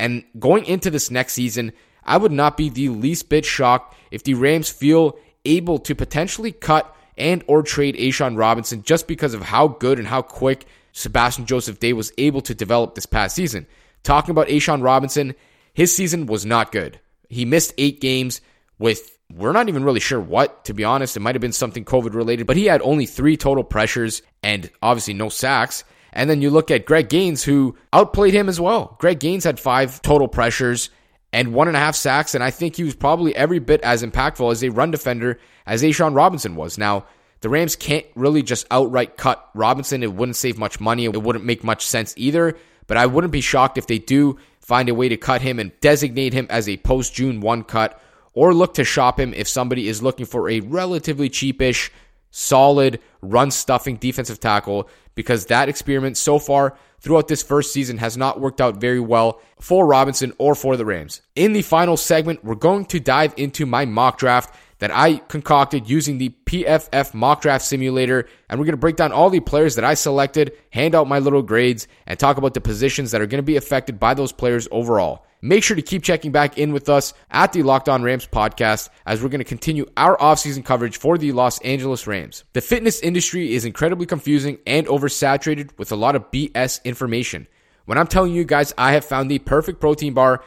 And 0.00 0.24
going 0.38 0.64
into 0.64 0.90
this 0.90 1.10
next 1.10 1.34
season, 1.34 1.72
I 2.04 2.16
would 2.16 2.32
not 2.32 2.56
be 2.56 2.68
the 2.68 2.88
least 2.88 3.28
bit 3.28 3.44
shocked 3.44 3.94
if 4.10 4.24
the 4.24 4.34
Rams 4.34 4.70
feel 4.70 5.18
able 5.44 5.78
to 5.80 5.94
potentially 5.94 6.52
cut 6.52 6.94
and 7.16 7.44
or 7.46 7.62
trade 7.62 7.96
A'Shawn 7.96 8.38
Robinson 8.38 8.82
just 8.82 9.06
because 9.06 9.34
of 9.34 9.42
how 9.42 9.68
good 9.68 9.98
and 9.98 10.08
how 10.08 10.22
quick 10.22 10.66
Sebastian 10.92 11.46
Joseph 11.46 11.80
Day 11.80 11.92
was 11.92 12.12
able 12.16 12.40
to 12.42 12.54
develop 12.54 12.94
this 12.94 13.06
past 13.06 13.36
season. 13.36 13.66
Talking 14.02 14.30
about 14.30 14.48
A'Shawn 14.48 14.82
Robinson, 14.82 15.34
his 15.74 15.94
season 15.94 16.26
was 16.26 16.46
not 16.46 16.72
good. 16.72 17.00
He 17.28 17.44
missed 17.44 17.74
eight 17.78 18.00
games 18.00 18.40
with 18.78 19.18
we're 19.34 19.52
not 19.52 19.68
even 19.68 19.84
really 19.84 20.00
sure 20.00 20.20
what, 20.20 20.64
to 20.64 20.74
be 20.74 20.84
honest. 20.84 21.16
It 21.16 21.20
might 21.20 21.34
have 21.34 21.42
been 21.42 21.52
something 21.52 21.84
COVID 21.84 22.14
related, 22.14 22.46
but 22.46 22.56
he 22.56 22.64
had 22.66 22.80
only 22.82 23.04
three 23.04 23.36
total 23.36 23.62
pressures 23.62 24.22
and 24.42 24.70
obviously 24.80 25.14
no 25.14 25.28
sacks. 25.28 25.84
And 26.12 26.30
then 26.30 26.40
you 26.40 26.48
look 26.48 26.70
at 26.70 26.86
Greg 26.86 27.10
Gaines, 27.10 27.44
who 27.44 27.76
outplayed 27.92 28.32
him 28.32 28.48
as 28.48 28.58
well. 28.58 28.96
Greg 28.98 29.20
Gaines 29.20 29.44
had 29.44 29.60
five 29.60 30.00
total 30.00 30.28
pressures 30.28 30.88
and 31.32 31.52
one 31.52 31.68
and 31.68 31.76
a 31.76 31.80
half 31.80 31.94
sacks, 31.94 32.34
and 32.34 32.42
I 32.42 32.50
think 32.50 32.76
he 32.76 32.84
was 32.84 32.94
probably 32.94 33.36
every 33.36 33.58
bit 33.58 33.82
as 33.82 34.02
impactful 34.02 34.50
as 34.50 34.64
a 34.64 34.70
run 34.70 34.90
defender 34.90 35.38
as 35.66 35.82
A'Shawn 35.82 36.16
Robinson 36.16 36.56
was. 36.56 36.78
Now, 36.78 37.04
the 37.40 37.50
Rams 37.50 37.76
can't 37.76 38.06
really 38.14 38.42
just 38.42 38.66
outright 38.70 39.18
cut 39.18 39.48
Robinson. 39.54 40.02
It 40.02 40.14
wouldn't 40.14 40.36
save 40.36 40.58
much 40.58 40.80
money. 40.80 41.04
It 41.04 41.22
wouldn't 41.22 41.44
make 41.44 41.62
much 41.62 41.86
sense 41.86 42.14
either. 42.16 42.56
But 42.86 42.96
I 42.96 43.06
wouldn't 43.06 43.32
be 43.32 43.42
shocked 43.42 43.76
if 43.76 43.86
they 43.86 43.98
do 43.98 44.38
find 44.68 44.90
a 44.90 44.94
way 44.94 45.08
to 45.08 45.16
cut 45.16 45.40
him 45.40 45.58
and 45.58 45.72
designate 45.80 46.34
him 46.34 46.46
as 46.50 46.68
a 46.68 46.76
post 46.76 47.14
June 47.14 47.40
1 47.40 47.64
cut 47.64 47.98
or 48.34 48.52
look 48.52 48.74
to 48.74 48.84
shop 48.84 49.18
him 49.18 49.32
if 49.32 49.48
somebody 49.48 49.88
is 49.88 50.02
looking 50.02 50.26
for 50.26 50.50
a 50.50 50.60
relatively 50.60 51.30
cheapish, 51.30 51.88
solid, 52.30 53.00
run 53.22 53.50
stuffing 53.50 53.96
defensive 53.96 54.38
tackle 54.38 54.90
because 55.14 55.46
that 55.46 55.70
experiment 55.70 56.18
so 56.18 56.38
far 56.38 56.76
throughout 57.00 57.28
this 57.28 57.42
first 57.42 57.72
season 57.72 57.96
has 57.96 58.18
not 58.18 58.40
worked 58.40 58.60
out 58.60 58.76
very 58.76 59.00
well 59.00 59.40
for 59.58 59.86
Robinson 59.86 60.34
or 60.36 60.54
for 60.54 60.76
the 60.76 60.84
Rams. 60.84 61.22
In 61.34 61.54
the 61.54 61.62
final 61.62 61.96
segment, 61.96 62.44
we're 62.44 62.54
going 62.54 62.84
to 62.86 63.00
dive 63.00 63.32
into 63.38 63.64
my 63.64 63.86
mock 63.86 64.18
draft 64.18 64.54
that 64.78 64.90
I 64.94 65.16
concocted 65.16 65.88
using 65.88 66.18
the 66.18 66.34
PFF 66.46 67.14
mock 67.14 67.42
draft 67.42 67.64
simulator. 67.64 68.28
And 68.48 68.58
we're 68.58 68.66
going 68.66 68.72
to 68.72 68.78
break 68.78 68.96
down 68.96 69.12
all 69.12 69.30
the 69.30 69.40
players 69.40 69.74
that 69.74 69.84
I 69.84 69.94
selected, 69.94 70.52
hand 70.70 70.94
out 70.94 71.08
my 71.08 71.18
little 71.18 71.42
grades, 71.42 71.88
and 72.06 72.18
talk 72.18 72.36
about 72.36 72.54
the 72.54 72.60
positions 72.60 73.10
that 73.10 73.20
are 73.20 73.26
going 73.26 73.38
to 73.38 73.46
be 73.46 73.56
affected 73.56 73.98
by 73.98 74.14
those 74.14 74.32
players 74.32 74.68
overall. 74.70 75.24
Make 75.40 75.62
sure 75.62 75.76
to 75.76 75.82
keep 75.82 76.02
checking 76.02 76.32
back 76.32 76.58
in 76.58 76.72
with 76.72 76.88
us 76.88 77.14
at 77.30 77.52
the 77.52 77.62
Locked 77.62 77.88
On 77.88 78.02
Rams 78.02 78.26
podcast 78.26 78.88
as 79.06 79.22
we're 79.22 79.28
going 79.28 79.38
to 79.38 79.44
continue 79.44 79.86
our 79.96 80.16
offseason 80.16 80.64
coverage 80.64 80.96
for 80.96 81.16
the 81.16 81.30
Los 81.30 81.60
Angeles 81.60 82.08
Rams. 82.08 82.42
The 82.54 82.60
fitness 82.60 83.00
industry 83.00 83.54
is 83.54 83.64
incredibly 83.64 84.06
confusing 84.06 84.58
and 84.66 84.88
oversaturated 84.88 85.78
with 85.78 85.92
a 85.92 85.96
lot 85.96 86.16
of 86.16 86.28
BS 86.32 86.82
information. 86.82 87.46
When 87.84 87.98
I'm 87.98 88.08
telling 88.08 88.34
you 88.34 88.44
guys 88.44 88.74
I 88.76 88.92
have 88.92 89.04
found 89.04 89.30
the 89.30 89.38
perfect 89.38 89.80
protein 89.80 90.12
bar, 90.12 90.42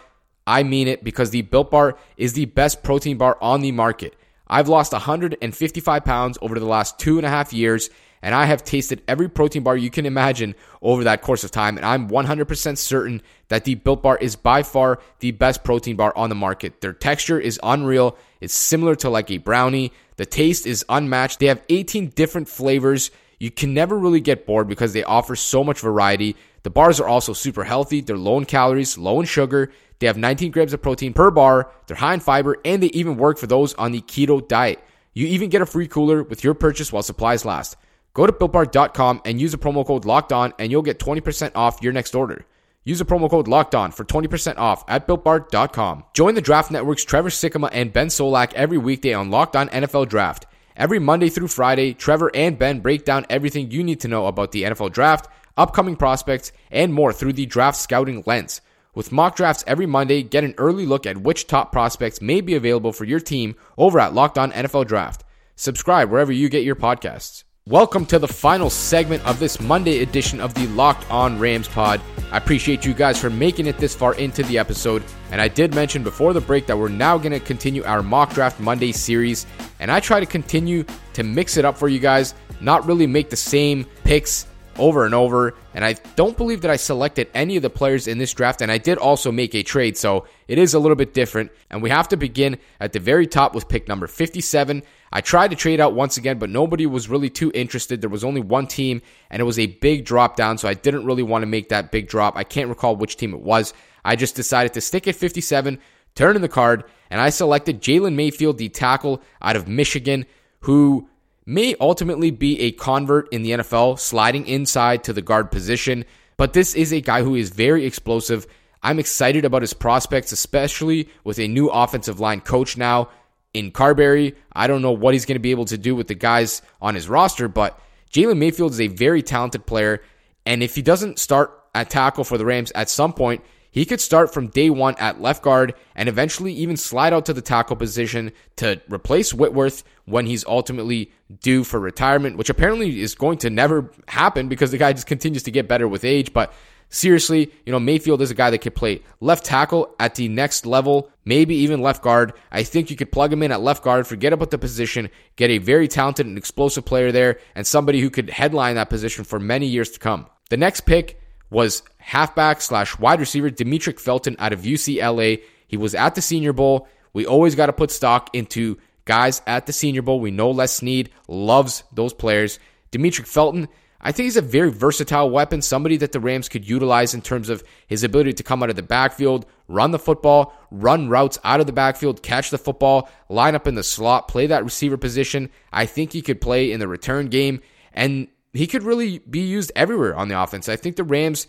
I 0.45 0.63
mean 0.63 0.89
it 0.89 1.05
because 1.05 1.29
the 1.29 1.43
Built 1.43 1.71
Bar 1.71 1.97
is 2.17 2.33
the 2.33 2.45
best 2.45 2.83
protein 2.83 3.17
bar 3.17 3.37
on 3.41 3.61
the 3.61 3.71
market. 3.71 4.15
I've 4.51 4.69
lost 4.69 4.91
155 4.91 6.05
pounds 6.05 6.37
over 6.41 6.59
the 6.59 6.65
last 6.65 6.99
two 6.99 7.17
and 7.17 7.25
a 7.25 7.29
half 7.29 7.53
years 7.53 7.89
and 8.21 8.35
I 8.35 8.45
have 8.45 8.63
tasted 8.63 9.01
every 9.07 9.29
protein 9.29 9.63
bar 9.63 9.75
you 9.75 9.89
can 9.89 10.05
imagine 10.05 10.55
over 10.81 11.03
that 11.05 11.21
course 11.21 11.43
of 11.43 11.51
time, 11.51 11.77
and 11.77 11.85
I'm 11.85 12.09
100% 12.09 12.77
certain 12.77 13.21
that 13.47 13.63
the 13.63 13.75
Built 13.75 14.03
Bar 14.03 14.17
is 14.17 14.35
by 14.35 14.63
far 14.63 14.99
the 15.19 15.31
best 15.31 15.63
protein 15.63 15.95
bar 15.95 16.13
on 16.15 16.29
the 16.29 16.35
market. 16.35 16.81
Their 16.81 16.93
texture 16.93 17.39
is 17.39 17.59
unreal. 17.63 18.17
It's 18.39 18.53
similar 18.53 18.95
to 18.97 19.09
like 19.09 19.31
a 19.31 19.39
brownie. 19.39 19.91
The 20.17 20.25
taste 20.25 20.67
is 20.67 20.85
unmatched. 20.87 21.39
They 21.39 21.47
have 21.47 21.63
18 21.69 22.09
different 22.09 22.47
flavors. 22.47 23.11
You 23.39 23.49
can 23.49 23.73
never 23.73 23.97
really 23.97 24.21
get 24.21 24.45
bored 24.45 24.67
because 24.67 24.93
they 24.93 25.03
offer 25.03 25.35
so 25.35 25.63
much 25.63 25.79
variety. 25.79 26.35
The 26.61 26.69
bars 26.69 26.99
are 26.99 27.07
also 27.07 27.33
super 27.33 27.63
healthy. 27.63 28.01
They're 28.01 28.17
low 28.17 28.37
in 28.37 28.45
calories, 28.45 28.99
low 28.99 29.19
in 29.19 29.25
sugar. 29.25 29.71
They 30.01 30.07
have 30.07 30.17
19 30.17 30.51
grams 30.51 30.73
of 30.73 30.81
protein 30.81 31.13
per 31.13 31.29
bar. 31.29 31.69
They're 31.85 31.95
high 31.95 32.15
in 32.15 32.21
fiber, 32.21 32.57
and 32.65 32.81
they 32.81 32.87
even 32.87 33.17
work 33.17 33.37
for 33.37 33.45
those 33.45 33.75
on 33.75 33.91
the 33.91 34.01
keto 34.01 34.45
diet. 34.45 34.83
You 35.13 35.27
even 35.27 35.49
get 35.49 35.61
a 35.61 35.65
free 35.67 35.87
cooler 35.87 36.23
with 36.23 36.43
your 36.43 36.55
purchase 36.55 36.91
while 36.91 37.03
supplies 37.03 37.45
last. 37.45 37.77
Go 38.15 38.25
to 38.25 38.33
builtbar.com 38.33 39.21
and 39.25 39.39
use 39.39 39.51
the 39.51 39.59
promo 39.59 39.85
code 39.85 40.05
locked 40.05 40.33
on, 40.33 40.53
and 40.57 40.71
you'll 40.71 40.81
get 40.81 40.97
20% 40.97 41.51
off 41.53 41.83
your 41.83 41.93
next 41.93 42.15
order. 42.15 42.47
Use 42.83 42.97
the 42.97 43.05
promo 43.05 43.29
code 43.29 43.47
locked 43.47 43.75
on 43.75 43.91
for 43.91 44.03
20% 44.03 44.57
off 44.57 44.83
at 44.87 45.07
builtbar.com. 45.07 46.03
Join 46.15 46.33
the 46.33 46.41
Draft 46.41 46.71
Network's 46.71 47.05
Trevor 47.05 47.29
Sikkema 47.29 47.69
and 47.71 47.93
Ben 47.93 48.07
Solak 48.07 48.53
every 48.53 48.79
weekday 48.79 49.13
on 49.13 49.29
Locked 49.29 49.55
On 49.55 49.69
NFL 49.69 50.09
Draft. 50.09 50.47
Every 50.75 50.97
Monday 50.97 51.29
through 51.29 51.49
Friday, 51.49 51.93
Trevor 51.93 52.31
and 52.33 52.57
Ben 52.57 52.79
break 52.79 53.05
down 53.05 53.27
everything 53.29 53.69
you 53.69 53.83
need 53.83 53.99
to 53.99 54.07
know 54.07 54.25
about 54.25 54.51
the 54.51 54.63
NFL 54.63 54.93
Draft, 54.93 55.27
upcoming 55.55 55.95
prospects, 55.95 56.51
and 56.71 56.91
more 56.91 57.13
through 57.13 57.33
the 57.33 57.45
draft 57.45 57.77
scouting 57.77 58.23
lens. 58.25 58.61
With 58.93 59.13
mock 59.13 59.37
drafts 59.37 59.63
every 59.65 59.85
Monday, 59.85 60.21
get 60.21 60.43
an 60.43 60.53
early 60.57 60.85
look 60.85 61.05
at 61.05 61.19
which 61.19 61.47
top 61.47 61.71
prospects 61.71 62.21
may 62.21 62.41
be 62.41 62.55
available 62.55 62.91
for 62.91 63.05
your 63.05 63.21
team 63.21 63.55
over 63.77 64.01
at 64.01 64.13
Locked 64.13 64.37
On 64.37 64.51
NFL 64.51 64.85
Draft. 64.85 65.23
Subscribe 65.55 66.11
wherever 66.11 66.33
you 66.33 66.49
get 66.49 66.65
your 66.65 66.75
podcasts. 66.75 67.45
Welcome 67.65 68.05
to 68.07 68.19
the 68.19 68.27
final 68.27 68.69
segment 68.69 69.25
of 69.25 69.39
this 69.39 69.61
Monday 69.61 69.99
edition 69.99 70.41
of 70.41 70.53
the 70.55 70.67
Locked 70.67 71.09
On 71.09 71.39
Rams 71.39 71.69
pod. 71.69 72.01
I 72.33 72.37
appreciate 72.37 72.83
you 72.85 72.93
guys 72.93 73.17
for 73.17 73.29
making 73.29 73.65
it 73.67 73.77
this 73.77 73.95
far 73.95 74.13
into 74.15 74.43
the 74.43 74.57
episode. 74.57 75.05
And 75.31 75.39
I 75.39 75.47
did 75.47 75.73
mention 75.73 76.03
before 76.03 76.33
the 76.33 76.41
break 76.41 76.67
that 76.67 76.77
we're 76.77 76.89
now 76.89 77.17
going 77.17 77.31
to 77.31 77.39
continue 77.39 77.85
our 77.85 78.03
Mock 78.03 78.33
Draft 78.33 78.59
Monday 78.59 78.91
series. 78.91 79.47
And 79.79 79.89
I 79.89 80.01
try 80.01 80.19
to 80.19 80.25
continue 80.25 80.83
to 81.13 81.23
mix 81.23 81.55
it 81.55 81.63
up 81.63 81.77
for 81.77 81.87
you 81.87 81.99
guys, 81.99 82.33
not 82.59 82.85
really 82.85 83.07
make 83.07 83.29
the 83.29 83.37
same 83.37 83.85
picks 84.03 84.47
over 84.81 85.05
and 85.05 85.13
over. 85.13 85.53
And 85.73 85.85
I 85.85 85.93
don't 86.15 86.35
believe 86.35 86.61
that 86.61 86.71
I 86.71 86.75
selected 86.75 87.29
any 87.33 87.55
of 87.55 87.61
the 87.61 87.69
players 87.69 88.07
in 88.07 88.17
this 88.17 88.33
draft. 88.33 88.61
And 88.61 88.71
I 88.71 88.79
did 88.79 88.97
also 88.97 89.31
make 89.31 89.53
a 89.53 89.61
trade, 89.63 89.95
so 89.95 90.25
it 90.47 90.57
is 90.57 90.73
a 90.73 90.79
little 90.79 90.95
bit 90.95 91.13
different. 91.13 91.51
And 91.69 91.81
we 91.81 91.91
have 91.91 92.09
to 92.09 92.17
begin 92.17 92.57
at 92.79 92.91
the 92.91 92.99
very 92.99 93.27
top 93.27 93.53
with 93.53 93.69
pick 93.69 93.87
number 93.87 94.07
57. 94.07 94.81
I 95.13 95.21
tried 95.21 95.51
to 95.51 95.55
trade 95.55 95.79
out 95.79 95.93
once 95.93 96.17
again, 96.17 96.39
but 96.39 96.49
nobody 96.49 96.85
was 96.87 97.09
really 97.09 97.29
too 97.29 97.51
interested. 97.53 98.01
There 98.01 98.09
was 98.09 98.23
only 98.23 98.41
one 98.41 98.65
team, 98.65 99.01
and 99.29 99.39
it 99.39 99.45
was 99.45 99.59
a 99.59 99.67
big 99.67 100.03
drop 100.03 100.35
down, 100.35 100.57
so 100.57 100.67
I 100.67 100.73
didn't 100.73 101.05
really 101.05 101.23
want 101.23 101.43
to 101.43 101.47
make 101.47 101.69
that 101.69 101.91
big 101.91 102.07
drop. 102.07 102.35
I 102.35 102.43
can't 102.43 102.69
recall 102.69 102.95
which 102.95 103.17
team 103.17 103.33
it 103.33 103.41
was. 103.41 103.73
I 104.03 104.15
just 104.15 104.35
decided 104.35 104.73
to 104.73 104.81
stick 104.81 105.07
at 105.07 105.15
57, 105.15 105.79
turn 106.15 106.35
in 106.35 106.41
the 106.41 106.49
card, 106.49 106.85
and 107.09 107.21
I 107.21 107.29
selected 107.29 107.81
Jalen 107.81 108.15
Mayfield, 108.15 108.57
the 108.57 108.69
tackle 108.69 109.21
out 109.41 109.55
of 109.55 109.67
Michigan, 109.67 110.25
who 110.61 111.09
may 111.45 111.75
ultimately 111.79 112.31
be 112.31 112.59
a 112.61 112.71
convert 112.71 113.31
in 113.33 113.41
the 113.41 113.51
NFL, 113.51 113.99
sliding 113.99 114.45
inside 114.47 115.03
to 115.03 115.13
the 115.13 115.21
guard 115.21 115.51
position. 115.51 116.05
But 116.37 116.53
this 116.53 116.75
is 116.75 116.91
a 116.91 117.01
guy 117.01 117.23
who 117.23 117.35
is 117.35 117.49
very 117.49 117.85
explosive. 117.85 118.47
I'm 118.83 118.99
excited 118.99 119.45
about 119.45 119.61
his 119.61 119.73
prospects, 119.73 120.31
especially 120.31 121.09
with 121.23 121.39
a 121.39 121.47
new 121.47 121.67
offensive 121.67 122.19
line 122.19 122.41
coach 122.41 122.77
now 122.77 123.09
in 123.53 123.71
Carberry. 123.71 124.35
I 124.53 124.67
don't 124.67 124.81
know 124.81 124.91
what 124.91 125.13
he's 125.13 125.25
going 125.25 125.35
to 125.35 125.39
be 125.39 125.51
able 125.51 125.65
to 125.65 125.77
do 125.77 125.95
with 125.95 126.07
the 126.07 126.15
guys 126.15 126.61
on 126.81 126.95
his 126.95 127.09
roster, 127.09 127.47
but 127.47 127.79
Jalen 128.11 128.37
Mayfield 128.37 128.71
is 128.71 128.81
a 128.81 128.87
very 128.87 129.21
talented 129.21 129.65
player. 129.65 130.01
And 130.45 130.63
if 130.63 130.75
he 130.75 130.81
doesn't 130.81 131.19
start 131.19 131.57
at 131.73 131.89
tackle 131.89 132.23
for 132.23 132.37
the 132.37 132.45
Rams 132.45 132.71
at 132.71 132.89
some 132.89 133.13
point, 133.13 133.43
he 133.71 133.85
could 133.85 134.01
start 134.01 134.33
from 134.33 134.47
day 134.47 134.69
one 134.69 134.95
at 134.99 135.21
left 135.21 135.41
guard 135.41 135.73
and 135.95 136.09
eventually 136.09 136.53
even 136.53 136.75
slide 136.75 137.13
out 137.13 137.25
to 137.25 137.33
the 137.33 137.41
tackle 137.41 137.77
position 137.77 138.33
to 138.57 138.81
replace 138.89 139.33
Whitworth 139.33 139.83
when 140.05 140.25
he's 140.25 140.45
ultimately 140.45 141.11
due 141.39 141.63
for 141.63 141.79
retirement, 141.79 142.37
which 142.37 142.49
apparently 142.49 142.99
is 142.99 143.15
going 143.15 143.37
to 143.39 143.49
never 143.49 143.89
happen 144.09 144.49
because 144.49 144.71
the 144.71 144.77
guy 144.77 144.91
just 144.91 145.07
continues 145.07 145.43
to 145.43 145.51
get 145.51 145.69
better 145.69 145.87
with 145.87 146.03
age. 146.03 146.33
But 146.33 146.53
seriously, 146.89 147.49
you 147.65 147.71
know, 147.71 147.79
Mayfield 147.79 148.21
is 148.21 148.29
a 148.29 148.35
guy 148.35 148.49
that 148.49 148.59
could 148.59 148.75
play 148.75 149.03
left 149.21 149.45
tackle 149.45 149.95
at 150.01 150.15
the 150.15 150.27
next 150.27 150.65
level, 150.65 151.09
maybe 151.23 151.55
even 151.55 151.81
left 151.81 152.03
guard. 152.03 152.33
I 152.51 152.63
think 152.63 152.89
you 152.89 152.97
could 152.97 153.13
plug 153.13 153.31
him 153.31 153.41
in 153.41 153.53
at 153.53 153.61
left 153.61 153.85
guard, 153.85 154.05
forget 154.05 154.33
about 154.33 154.51
the 154.51 154.57
position, 154.57 155.09
get 155.37 155.49
a 155.49 155.59
very 155.59 155.87
talented 155.87 156.25
and 156.25 156.37
explosive 156.37 156.83
player 156.83 157.13
there, 157.13 157.39
and 157.55 157.65
somebody 157.65 158.01
who 158.01 158.09
could 158.09 158.29
headline 158.29 158.75
that 158.75 158.89
position 158.89 159.23
for 159.23 159.39
many 159.39 159.67
years 159.67 159.91
to 159.91 159.99
come. 159.99 160.27
The 160.49 160.57
next 160.57 160.81
pick 160.81 161.20
was 161.51 161.83
halfback 161.97 162.61
slash 162.61 162.97
wide 162.97 163.19
receiver 163.19 163.51
Demetric 163.51 163.99
Felton 163.99 164.35
out 164.39 164.53
of 164.53 164.61
UCLA. 164.61 165.43
He 165.67 165.77
was 165.77 165.93
at 165.93 166.15
the 166.15 166.21
Senior 166.21 166.53
Bowl. 166.53 166.87
We 167.13 167.27
always 167.27 167.53
got 167.53 167.67
to 167.67 167.73
put 167.73 167.91
stock 167.91 168.31
into 168.33 168.79
guys 169.05 169.43
at 169.45 169.67
the 169.67 169.73
Senior 169.73 170.01
Bowl. 170.01 170.19
We 170.19 170.31
know 170.31 170.49
Les 170.49 170.73
Snead 170.73 171.11
loves 171.27 171.83
those 171.93 172.13
players. 172.13 172.57
Demetric 172.91 173.27
Felton 173.27 173.67
I 174.03 174.11
think 174.11 174.25
he's 174.25 174.37
a 174.37 174.41
very 174.41 174.71
versatile 174.71 175.29
weapon, 175.29 175.61
somebody 175.61 175.97
that 175.97 176.11
the 176.11 176.19
Rams 176.19 176.49
could 176.49 176.67
utilize 176.67 177.13
in 177.13 177.21
terms 177.21 177.49
of 177.49 177.63
his 177.87 178.03
ability 178.03 178.33
to 178.33 178.43
come 178.43 178.63
out 178.63 178.71
of 178.71 178.75
the 178.75 178.81
backfield, 178.81 179.45
run 179.67 179.91
the 179.91 179.99
football, 179.99 180.53
run 180.71 181.07
routes 181.07 181.37
out 181.43 181.59
of 181.59 181.67
the 181.67 181.73
backfield, 181.73 182.23
catch 182.23 182.49
the 182.49 182.57
football, 182.57 183.09
line 183.29 183.53
up 183.53 183.67
in 183.67 183.75
the 183.75 183.83
slot, 183.83 184.27
play 184.27 184.47
that 184.47 184.63
receiver 184.63 184.97
position. 184.97 185.49
I 185.71 185.85
think 185.85 186.13
he 186.13 186.23
could 186.23 186.41
play 186.41 186.71
in 186.71 186.79
the 186.79 186.87
return 186.87 187.27
game, 187.27 187.61
and 187.93 188.27
he 188.53 188.67
could 188.67 188.83
really 188.83 189.19
be 189.19 189.41
used 189.41 189.71
everywhere 189.75 190.15
on 190.15 190.27
the 190.27 190.41
offense. 190.41 190.67
I 190.69 190.75
think 190.75 190.95
the 190.95 191.03
Rams 191.03 191.47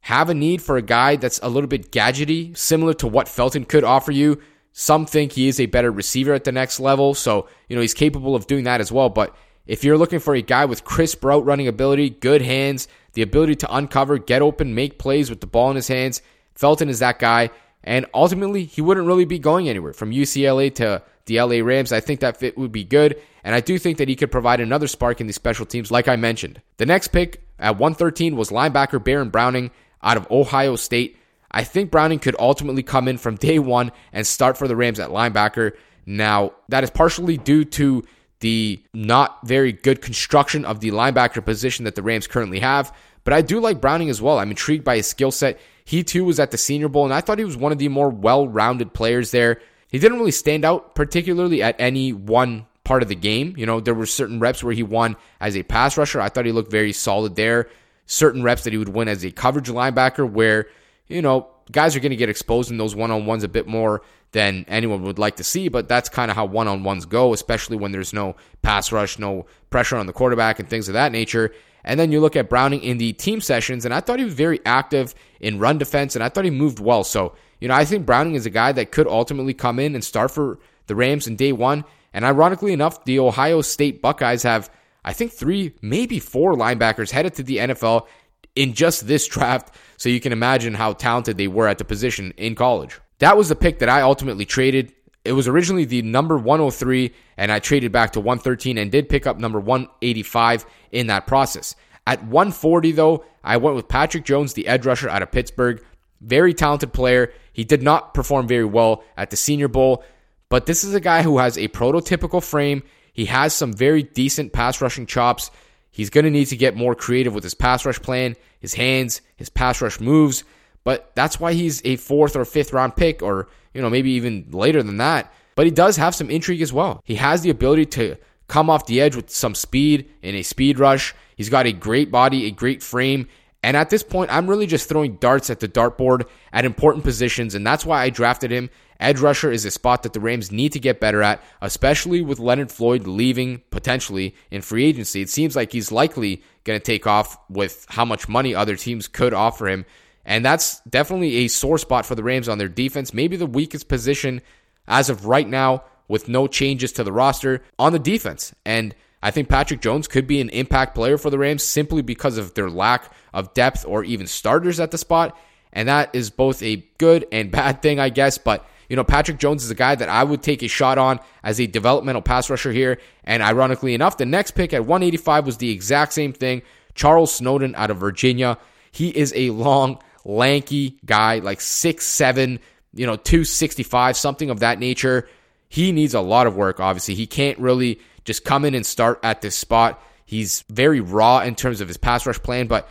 have 0.00 0.28
a 0.28 0.34
need 0.34 0.60
for 0.60 0.76
a 0.76 0.82
guy 0.82 1.16
that's 1.16 1.40
a 1.42 1.48
little 1.48 1.68
bit 1.68 1.92
gadgety, 1.92 2.56
similar 2.56 2.94
to 2.94 3.06
what 3.06 3.28
Felton 3.28 3.64
could 3.64 3.84
offer 3.84 4.12
you. 4.12 4.40
Some 4.72 5.06
think 5.06 5.32
he 5.32 5.48
is 5.48 5.60
a 5.60 5.66
better 5.66 5.90
receiver 5.90 6.32
at 6.32 6.44
the 6.44 6.52
next 6.52 6.80
level, 6.80 7.14
so 7.14 7.48
you 7.68 7.76
know 7.76 7.82
he's 7.82 7.94
capable 7.94 8.34
of 8.34 8.46
doing 8.46 8.64
that 8.64 8.80
as 8.80 8.90
well, 8.90 9.08
but 9.08 9.34
if 9.66 9.84
you're 9.84 9.98
looking 9.98 10.18
for 10.18 10.34
a 10.34 10.42
guy 10.42 10.64
with 10.64 10.84
crisp 10.84 11.24
route 11.24 11.44
running 11.44 11.68
ability, 11.68 12.10
good 12.10 12.42
hands, 12.42 12.88
the 13.12 13.22
ability 13.22 13.56
to 13.56 13.74
uncover, 13.74 14.18
get 14.18 14.42
open, 14.42 14.74
make 14.74 14.98
plays 14.98 15.30
with 15.30 15.40
the 15.40 15.46
ball 15.46 15.70
in 15.70 15.76
his 15.76 15.88
hands, 15.88 16.20
Felton 16.54 16.88
is 16.88 16.98
that 16.98 17.18
guy. 17.18 17.50
And 17.84 18.06
ultimately, 18.14 18.64
he 18.64 18.80
wouldn't 18.80 19.06
really 19.06 19.24
be 19.24 19.38
going 19.38 19.68
anywhere 19.68 19.92
from 19.92 20.12
UCLA 20.12 20.74
to 20.76 21.02
the 21.26 21.40
LA 21.40 21.64
Rams. 21.64 21.92
I 21.92 22.00
think 22.00 22.20
that 22.20 22.38
fit 22.38 22.58
would 22.58 22.72
be 22.72 22.84
good. 22.84 23.20
and 23.44 23.54
I 23.54 23.60
do 23.60 23.78
think 23.78 23.98
that 23.98 24.08
he 24.08 24.16
could 24.16 24.30
provide 24.30 24.60
another 24.60 24.86
spark 24.86 25.20
in 25.20 25.26
the 25.26 25.32
special 25.32 25.66
teams, 25.66 25.90
like 25.90 26.08
I 26.08 26.16
mentioned. 26.16 26.62
The 26.76 26.86
next 26.86 27.08
pick 27.08 27.42
at 27.58 27.78
113 27.78 28.36
was 28.36 28.50
linebacker 28.50 29.02
Baron 29.02 29.30
Browning 29.30 29.70
out 30.02 30.16
of 30.16 30.30
Ohio 30.30 30.76
State. 30.76 31.16
I 31.50 31.64
think 31.64 31.90
Browning 31.90 32.18
could 32.18 32.36
ultimately 32.38 32.82
come 32.82 33.08
in 33.08 33.18
from 33.18 33.36
day 33.36 33.58
one 33.58 33.92
and 34.12 34.26
start 34.26 34.56
for 34.56 34.66
the 34.68 34.76
Rams 34.76 35.00
at 35.00 35.10
linebacker. 35.10 35.72
Now, 36.06 36.52
that 36.68 36.84
is 36.84 36.90
partially 36.90 37.36
due 37.36 37.64
to 37.64 38.04
the 38.40 38.82
not 38.92 39.46
very 39.46 39.72
good 39.72 40.02
construction 40.02 40.64
of 40.64 40.80
the 40.80 40.90
linebacker 40.90 41.44
position 41.44 41.84
that 41.84 41.94
the 41.94 42.02
Rams 42.02 42.26
currently 42.26 42.60
have. 42.60 42.94
But 43.24 43.34
I 43.34 43.42
do 43.42 43.60
like 43.60 43.80
Browning 43.80 44.10
as 44.10 44.20
well. 44.20 44.38
I'm 44.38 44.50
intrigued 44.50 44.84
by 44.84 44.96
his 44.96 45.06
skill 45.06 45.30
set. 45.30 45.60
He 45.84 46.02
too 46.02 46.24
was 46.24 46.40
at 46.40 46.50
the 46.50 46.58
Senior 46.58 46.88
Bowl, 46.88 47.04
and 47.04 47.14
I 47.14 47.20
thought 47.20 47.38
he 47.38 47.44
was 47.44 47.56
one 47.56 47.72
of 47.72 47.78
the 47.78 47.88
more 47.88 48.08
well 48.08 48.48
rounded 48.48 48.92
players 48.92 49.30
there. 49.30 49.60
He 49.92 49.98
didn't 49.98 50.18
really 50.18 50.32
stand 50.32 50.64
out 50.64 50.94
particularly 50.94 51.62
at 51.62 51.76
any 51.78 52.14
one 52.14 52.66
part 52.82 53.02
of 53.02 53.10
the 53.10 53.14
game. 53.14 53.54
You 53.58 53.66
know, 53.66 53.78
there 53.78 53.94
were 53.94 54.06
certain 54.06 54.40
reps 54.40 54.64
where 54.64 54.72
he 54.72 54.82
won 54.82 55.16
as 55.38 55.54
a 55.54 55.62
pass 55.62 55.98
rusher. 55.98 56.20
I 56.20 56.30
thought 56.30 56.46
he 56.46 56.52
looked 56.52 56.70
very 56.70 56.92
solid 56.92 57.36
there. 57.36 57.68
Certain 58.06 58.42
reps 58.42 58.64
that 58.64 58.72
he 58.72 58.78
would 58.78 58.88
win 58.88 59.06
as 59.06 59.22
a 59.22 59.30
coverage 59.30 59.68
linebacker 59.68 60.28
where, 60.28 60.66
you 61.08 61.20
know, 61.20 61.46
guys 61.70 61.94
are 61.94 62.00
going 62.00 62.10
to 62.10 62.16
get 62.16 62.30
exposed 62.30 62.70
in 62.70 62.78
those 62.78 62.96
one 62.96 63.10
on 63.10 63.26
ones 63.26 63.44
a 63.44 63.48
bit 63.48 63.66
more 63.66 64.02
than 64.32 64.64
anyone 64.66 65.02
would 65.02 65.18
like 65.18 65.36
to 65.36 65.44
see, 65.44 65.68
but 65.68 65.88
that's 65.88 66.08
kind 66.08 66.30
of 66.30 66.36
how 66.36 66.46
one 66.46 66.66
on 66.66 66.82
ones 66.82 67.04
go, 67.04 67.34
especially 67.34 67.76
when 67.76 67.92
there's 67.92 68.14
no 68.14 68.34
pass 68.62 68.90
rush, 68.90 69.18
no 69.18 69.44
pressure 69.68 69.96
on 69.96 70.06
the 70.06 70.12
quarterback, 70.12 70.58
and 70.58 70.68
things 70.68 70.88
of 70.88 70.94
that 70.94 71.12
nature. 71.12 71.52
And 71.84 71.98
then 71.98 72.12
you 72.12 72.20
look 72.20 72.36
at 72.36 72.48
Browning 72.48 72.82
in 72.82 72.98
the 72.98 73.12
team 73.12 73.40
sessions, 73.40 73.84
and 73.84 73.92
I 73.92 74.00
thought 74.00 74.18
he 74.18 74.24
was 74.24 74.34
very 74.34 74.60
active 74.64 75.14
in 75.40 75.58
run 75.58 75.78
defense, 75.78 76.14
and 76.14 76.22
I 76.22 76.28
thought 76.28 76.44
he 76.44 76.50
moved 76.50 76.78
well. 76.78 77.04
So, 77.04 77.34
you 77.60 77.68
know, 77.68 77.74
I 77.74 77.84
think 77.84 78.06
Browning 78.06 78.34
is 78.34 78.46
a 78.46 78.50
guy 78.50 78.72
that 78.72 78.92
could 78.92 79.06
ultimately 79.06 79.54
come 79.54 79.78
in 79.78 79.94
and 79.94 80.04
start 80.04 80.30
for 80.30 80.58
the 80.86 80.94
Rams 80.94 81.26
in 81.26 81.36
day 81.36 81.52
one. 81.52 81.84
And 82.12 82.24
ironically 82.24 82.72
enough, 82.72 83.04
the 83.04 83.18
Ohio 83.18 83.62
State 83.62 84.02
Buckeyes 84.02 84.42
have, 84.42 84.70
I 85.04 85.12
think, 85.12 85.32
three, 85.32 85.74
maybe 85.80 86.18
four 86.18 86.54
linebackers 86.54 87.10
headed 87.10 87.34
to 87.34 87.42
the 87.42 87.58
NFL 87.58 88.06
in 88.54 88.74
just 88.74 89.06
this 89.06 89.26
draft. 89.26 89.74
So 89.96 90.08
you 90.08 90.20
can 90.20 90.32
imagine 90.32 90.74
how 90.74 90.92
talented 90.92 91.36
they 91.36 91.48
were 91.48 91.68
at 91.68 91.78
the 91.78 91.84
position 91.84 92.32
in 92.36 92.54
college. 92.54 93.00
That 93.18 93.36
was 93.36 93.48
the 93.48 93.56
pick 93.56 93.78
that 93.78 93.88
I 93.88 94.02
ultimately 94.02 94.44
traded. 94.44 94.92
It 95.24 95.32
was 95.32 95.46
originally 95.46 95.84
the 95.84 96.02
number 96.02 96.36
103, 96.36 97.14
and 97.36 97.52
I 97.52 97.60
traded 97.60 97.92
back 97.92 98.12
to 98.12 98.20
113 98.20 98.76
and 98.78 98.90
did 98.90 99.08
pick 99.08 99.26
up 99.26 99.38
number 99.38 99.60
185 99.60 100.66
in 100.90 101.06
that 101.06 101.26
process. 101.26 101.76
At 102.06 102.24
140, 102.24 102.92
though, 102.92 103.24
I 103.44 103.56
went 103.58 103.76
with 103.76 103.88
Patrick 103.88 104.24
Jones, 104.24 104.54
the 104.54 104.66
edge 104.66 104.84
rusher 104.84 105.08
out 105.08 105.22
of 105.22 105.30
Pittsburgh. 105.30 105.82
Very 106.20 106.54
talented 106.54 106.92
player. 106.92 107.32
He 107.52 107.64
did 107.64 107.82
not 107.82 108.14
perform 108.14 108.48
very 108.48 108.64
well 108.64 109.04
at 109.16 109.30
the 109.30 109.36
Senior 109.36 109.68
Bowl, 109.68 110.04
but 110.48 110.66
this 110.66 110.84
is 110.84 110.94
a 110.94 111.00
guy 111.00 111.22
who 111.22 111.38
has 111.38 111.56
a 111.56 111.68
prototypical 111.68 112.42
frame. 112.42 112.82
He 113.12 113.26
has 113.26 113.54
some 113.54 113.72
very 113.72 114.02
decent 114.02 114.52
pass 114.52 114.80
rushing 114.80 115.06
chops. 115.06 115.50
He's 115.90 116.10
going 116.10 116.24
to 116.24 116.30
need 116.30 116.46
to 116.46 116.56
get 116.56 116.76
more 116.76 116.94
creative 116.94 117.34
with 117.34 117.44
his 117.44 117.54
pass 117.54 117.84
rush 117.84 118.00
plan, 118.00 118.34
his 118.60 118.74
hands, 118.74 119.20
his 119.36 119.50
pass 119.50 119.80
rush 119.80 120.00
moves. 120.00 120.42
But 120.84 121.12
that's 121.14 121.38
why 121.38 121.52
he's 121.52 121.80
a 121.84 121.96
fourth 121.96 122.36
or 122.36 122.44
fifth 122.44 122.72
round 122.72 122.96
pick, 122.96 123.22
or 123.22 123.48
you 123.74 123.82
know 123.82 123.90
maybe 123.90 124.10
even 124.12 124.46
later 124.50 124.82
than 124.82 124.96
that. 124.98 125.32
But 125.54 125.66
he 125.66 125.70
does 125.70 125.96
have 125.96 126.14
some 126.14 126.30
intrigue 126.30 126.62
as 126.62 126.72
well. 126.72 127.02
He 127.04 127.16
has 127.16 127.42
the 127.42 127.50
ability 127.50 127.86
to 127.86 128.16
come 128.48 128.68
off 128.70 128.86
the 128.86 129.00
edge 129.00 129.16
with 129.16 129.30
some 129.30 129.54
speed 129.54 130.10
in 130.22 130.34
a 130.34 130.42
speed 130.42 130.78
rush. 130.78 131.14
He's 131.36 131.48
got 131.48 131.66
a 131.66 131.72
great 131.72 132.10
body, 132.10 132.46
a 132.46 132.50
great 132.50 132.82
frame. 132.82 133.28
And 133.62 133.76
at 133.76 133.90
this 133.90 134.02
point, 134.02 134.32
I'm 134.32 134.48
really 134.48 134.66
just 134.66 134.88
throwing 134.88 135.16
darts 135.16 135.48
at 135.48 135.60
the 135.60 135.68
dartboard 135.68 136.24
at 136.52 136.64
important 136.64 137.04
positions, 137.04 137.54
and 137.54 137.64
that's 137.64 137.86
why 137.86 138.02
I 138.02 138.10
drafted 138.10 138.50
him. 138.50 138.70
Edge 138.98 139.20
rusher 139.20 139.50
is 139.50 139.64
a 139.64 139.70
spot 139.70 140.02
that 140.02 140.12
the 140.12 140.20
Rams 140.20 140.52
need 140.52 140.72
to 140.72 140.80
get 140.80 141.00
better 141.00 141.22
at, 141.22 141.42
especially 141.60 142.22
with 142.22 142.38
Leonard 142.38 142.70
Floyd 142.70 143.06
leaving 143.06 143.62
potentially 143.70 144.34
in 144.50 144.62
free 144.62 144.84
agency. 144.84 145.22
It 145.22 145.30
seems 145.30 145.56
like 145.56 145.72
he's 145.72 145.90
likely 145.90 146.42
going 146.64 146.78
to 146.78 146.84
take 146.84 147.06
off 147.06 147.38
with 147.48 147.86
how 147.88 148.04
much 148.04 148.28
money 148.28 148.54
other 148.54 148.76
teams 148.76 149.08
could 149.08 149.34
offer 149.34 149.68
him. 149.68 149.84
And 150.24 150.44
that's 150.44 150.80
definitely 150.80 151.36
a 151.38 151.48
sore 151.48 151.78
spot 151.78 152.06
for 152.06 152.14
the 152.14 152.22
Rams 152.22 152.48
on 152.48 152.58
their 152.58 152.68
defense. 152.68 153.12
Maybe 153.12 153.36
the 153.36 153.46
weakest 153.46 153.88
position 153.88 154.40
as 154.86 155.10
of 155.10 155.26
right 155.26 155.48
now 155.48 155.84
with 156.08 156.28
no 156.28 156.46
changes 156.46 156.92
to 156.92 157.04
the 157.04 157.12
roster 157.12 157.62
on 157.78 157.92
the 157.92 157.98
defense. 157.98 158.54
And 158.64 158.94
I 159.22 159.30
think 159.30 159.48
Patrick 159.48 159.80
Jones 159.80 160.08
could 160.08 160.26
be 160.26 160.40
an 160.40 160.48
impact 160.50 160.94
player 160.94 161.16
for 161.16 161.30
the 161.30 161.38
Rams 161.38 161.62
simply 161.62 162.02
because 162.02 162.38
of 162.38 162.54
their 162.54 162.68
lack 162.68 163.12
of 163.32 163.54
depth 163.54 163.84
or 163.86 164.04
even 164.04 164.26
starters 164.26 164.80
at 164.80 164.90
the 164.90 164.98
spot. 164.98 165.36
And 165.72 165.88
that 165.88 166.14
is 166.14 166.30
both 166.30 166.62
a 166.62 166.84
good 166.98 167.26
and 167.32 167.50
bad 167.52 167.82
thing, 167.82 168.00
I 168.00 168.08
guess. 168.08 168.36
But, 168.36 168.66
you 168.88 168.96
know, 168.96 169.04
Patrick 169.04 169.38
Jones 169.38 169.64
is 169.64 169.70
a 169.70 169.76
guy 169.76 169.94
that 169.94 170.08
I 170.08 170.24
would 170.24 170.42
take 170.42 170.62
a 170.62 170.68
shot 170.68 170.98
on 170.98 171.20
as 171.42 171.60
a 171.60 171.66
developmental 171.66 172.22
pass 172.22 172.50
rusher 172.50 172.72
here. 172.72 172.98
And 173.24 173.42
ironically 173.42 173.94
enough, 173.94 174.16
the 174.16 174.26
next 174.26 174.52
pick 174.52 174.72
at 174.72 174.84
185 174.84 175.46
was 175.46 175.56
the 175.58 175.70
exact 175.70 176.12
same 176.12 176.32
thing. 176.32 176.62
Charles 176.94 177.34
Snowden 177.34 177.74
out 177.76 177.90
of 177.90 177.98
Virginia. 177.98 178.58
He 178.90 179.08
is 179.08 179.32
a 179.36 179.50
long, 179.50 180.02
lanky 180.24 180.98
guy, 181.04 181.38
like 181.38 181.60
six 181.60 182.06
seven, 182.06 182.60
you 182.94 183.06
know, 183.06 183.16
265, 183.16 184.16
something 184.16 184.50
of 184.50 184.60
that 184.60 184.78
nature. 184.78 185.28
He 185.68 185.92
needs 185.92 186.14
a 186.14 186.20
lot 186.20 186.46
of 186.46 186.56
work, 186.56 186.80
obviously. 186.80 187.14
He 187.14 187.26
can't 187.26 187.58
really 187.58 188.00
just 188.24 188.44
come 188.44 188.64
in 188.64 188.74
and 188.74 188.84
start 188.84 189.20
at 189.22 189.40
this 189.40 189.54
spot. 189.54 190.02
He's 190.26 190.64
very 190.68 191.00
raw 191.00 191.40
in 191.40 191.54
terms 191.54 191.80
of 191.80 191.88
his 191.88 191.96
pass 191.96 192.26
rush 192.26 192.42
plan, 192.42 192.66
but 192.66 192.80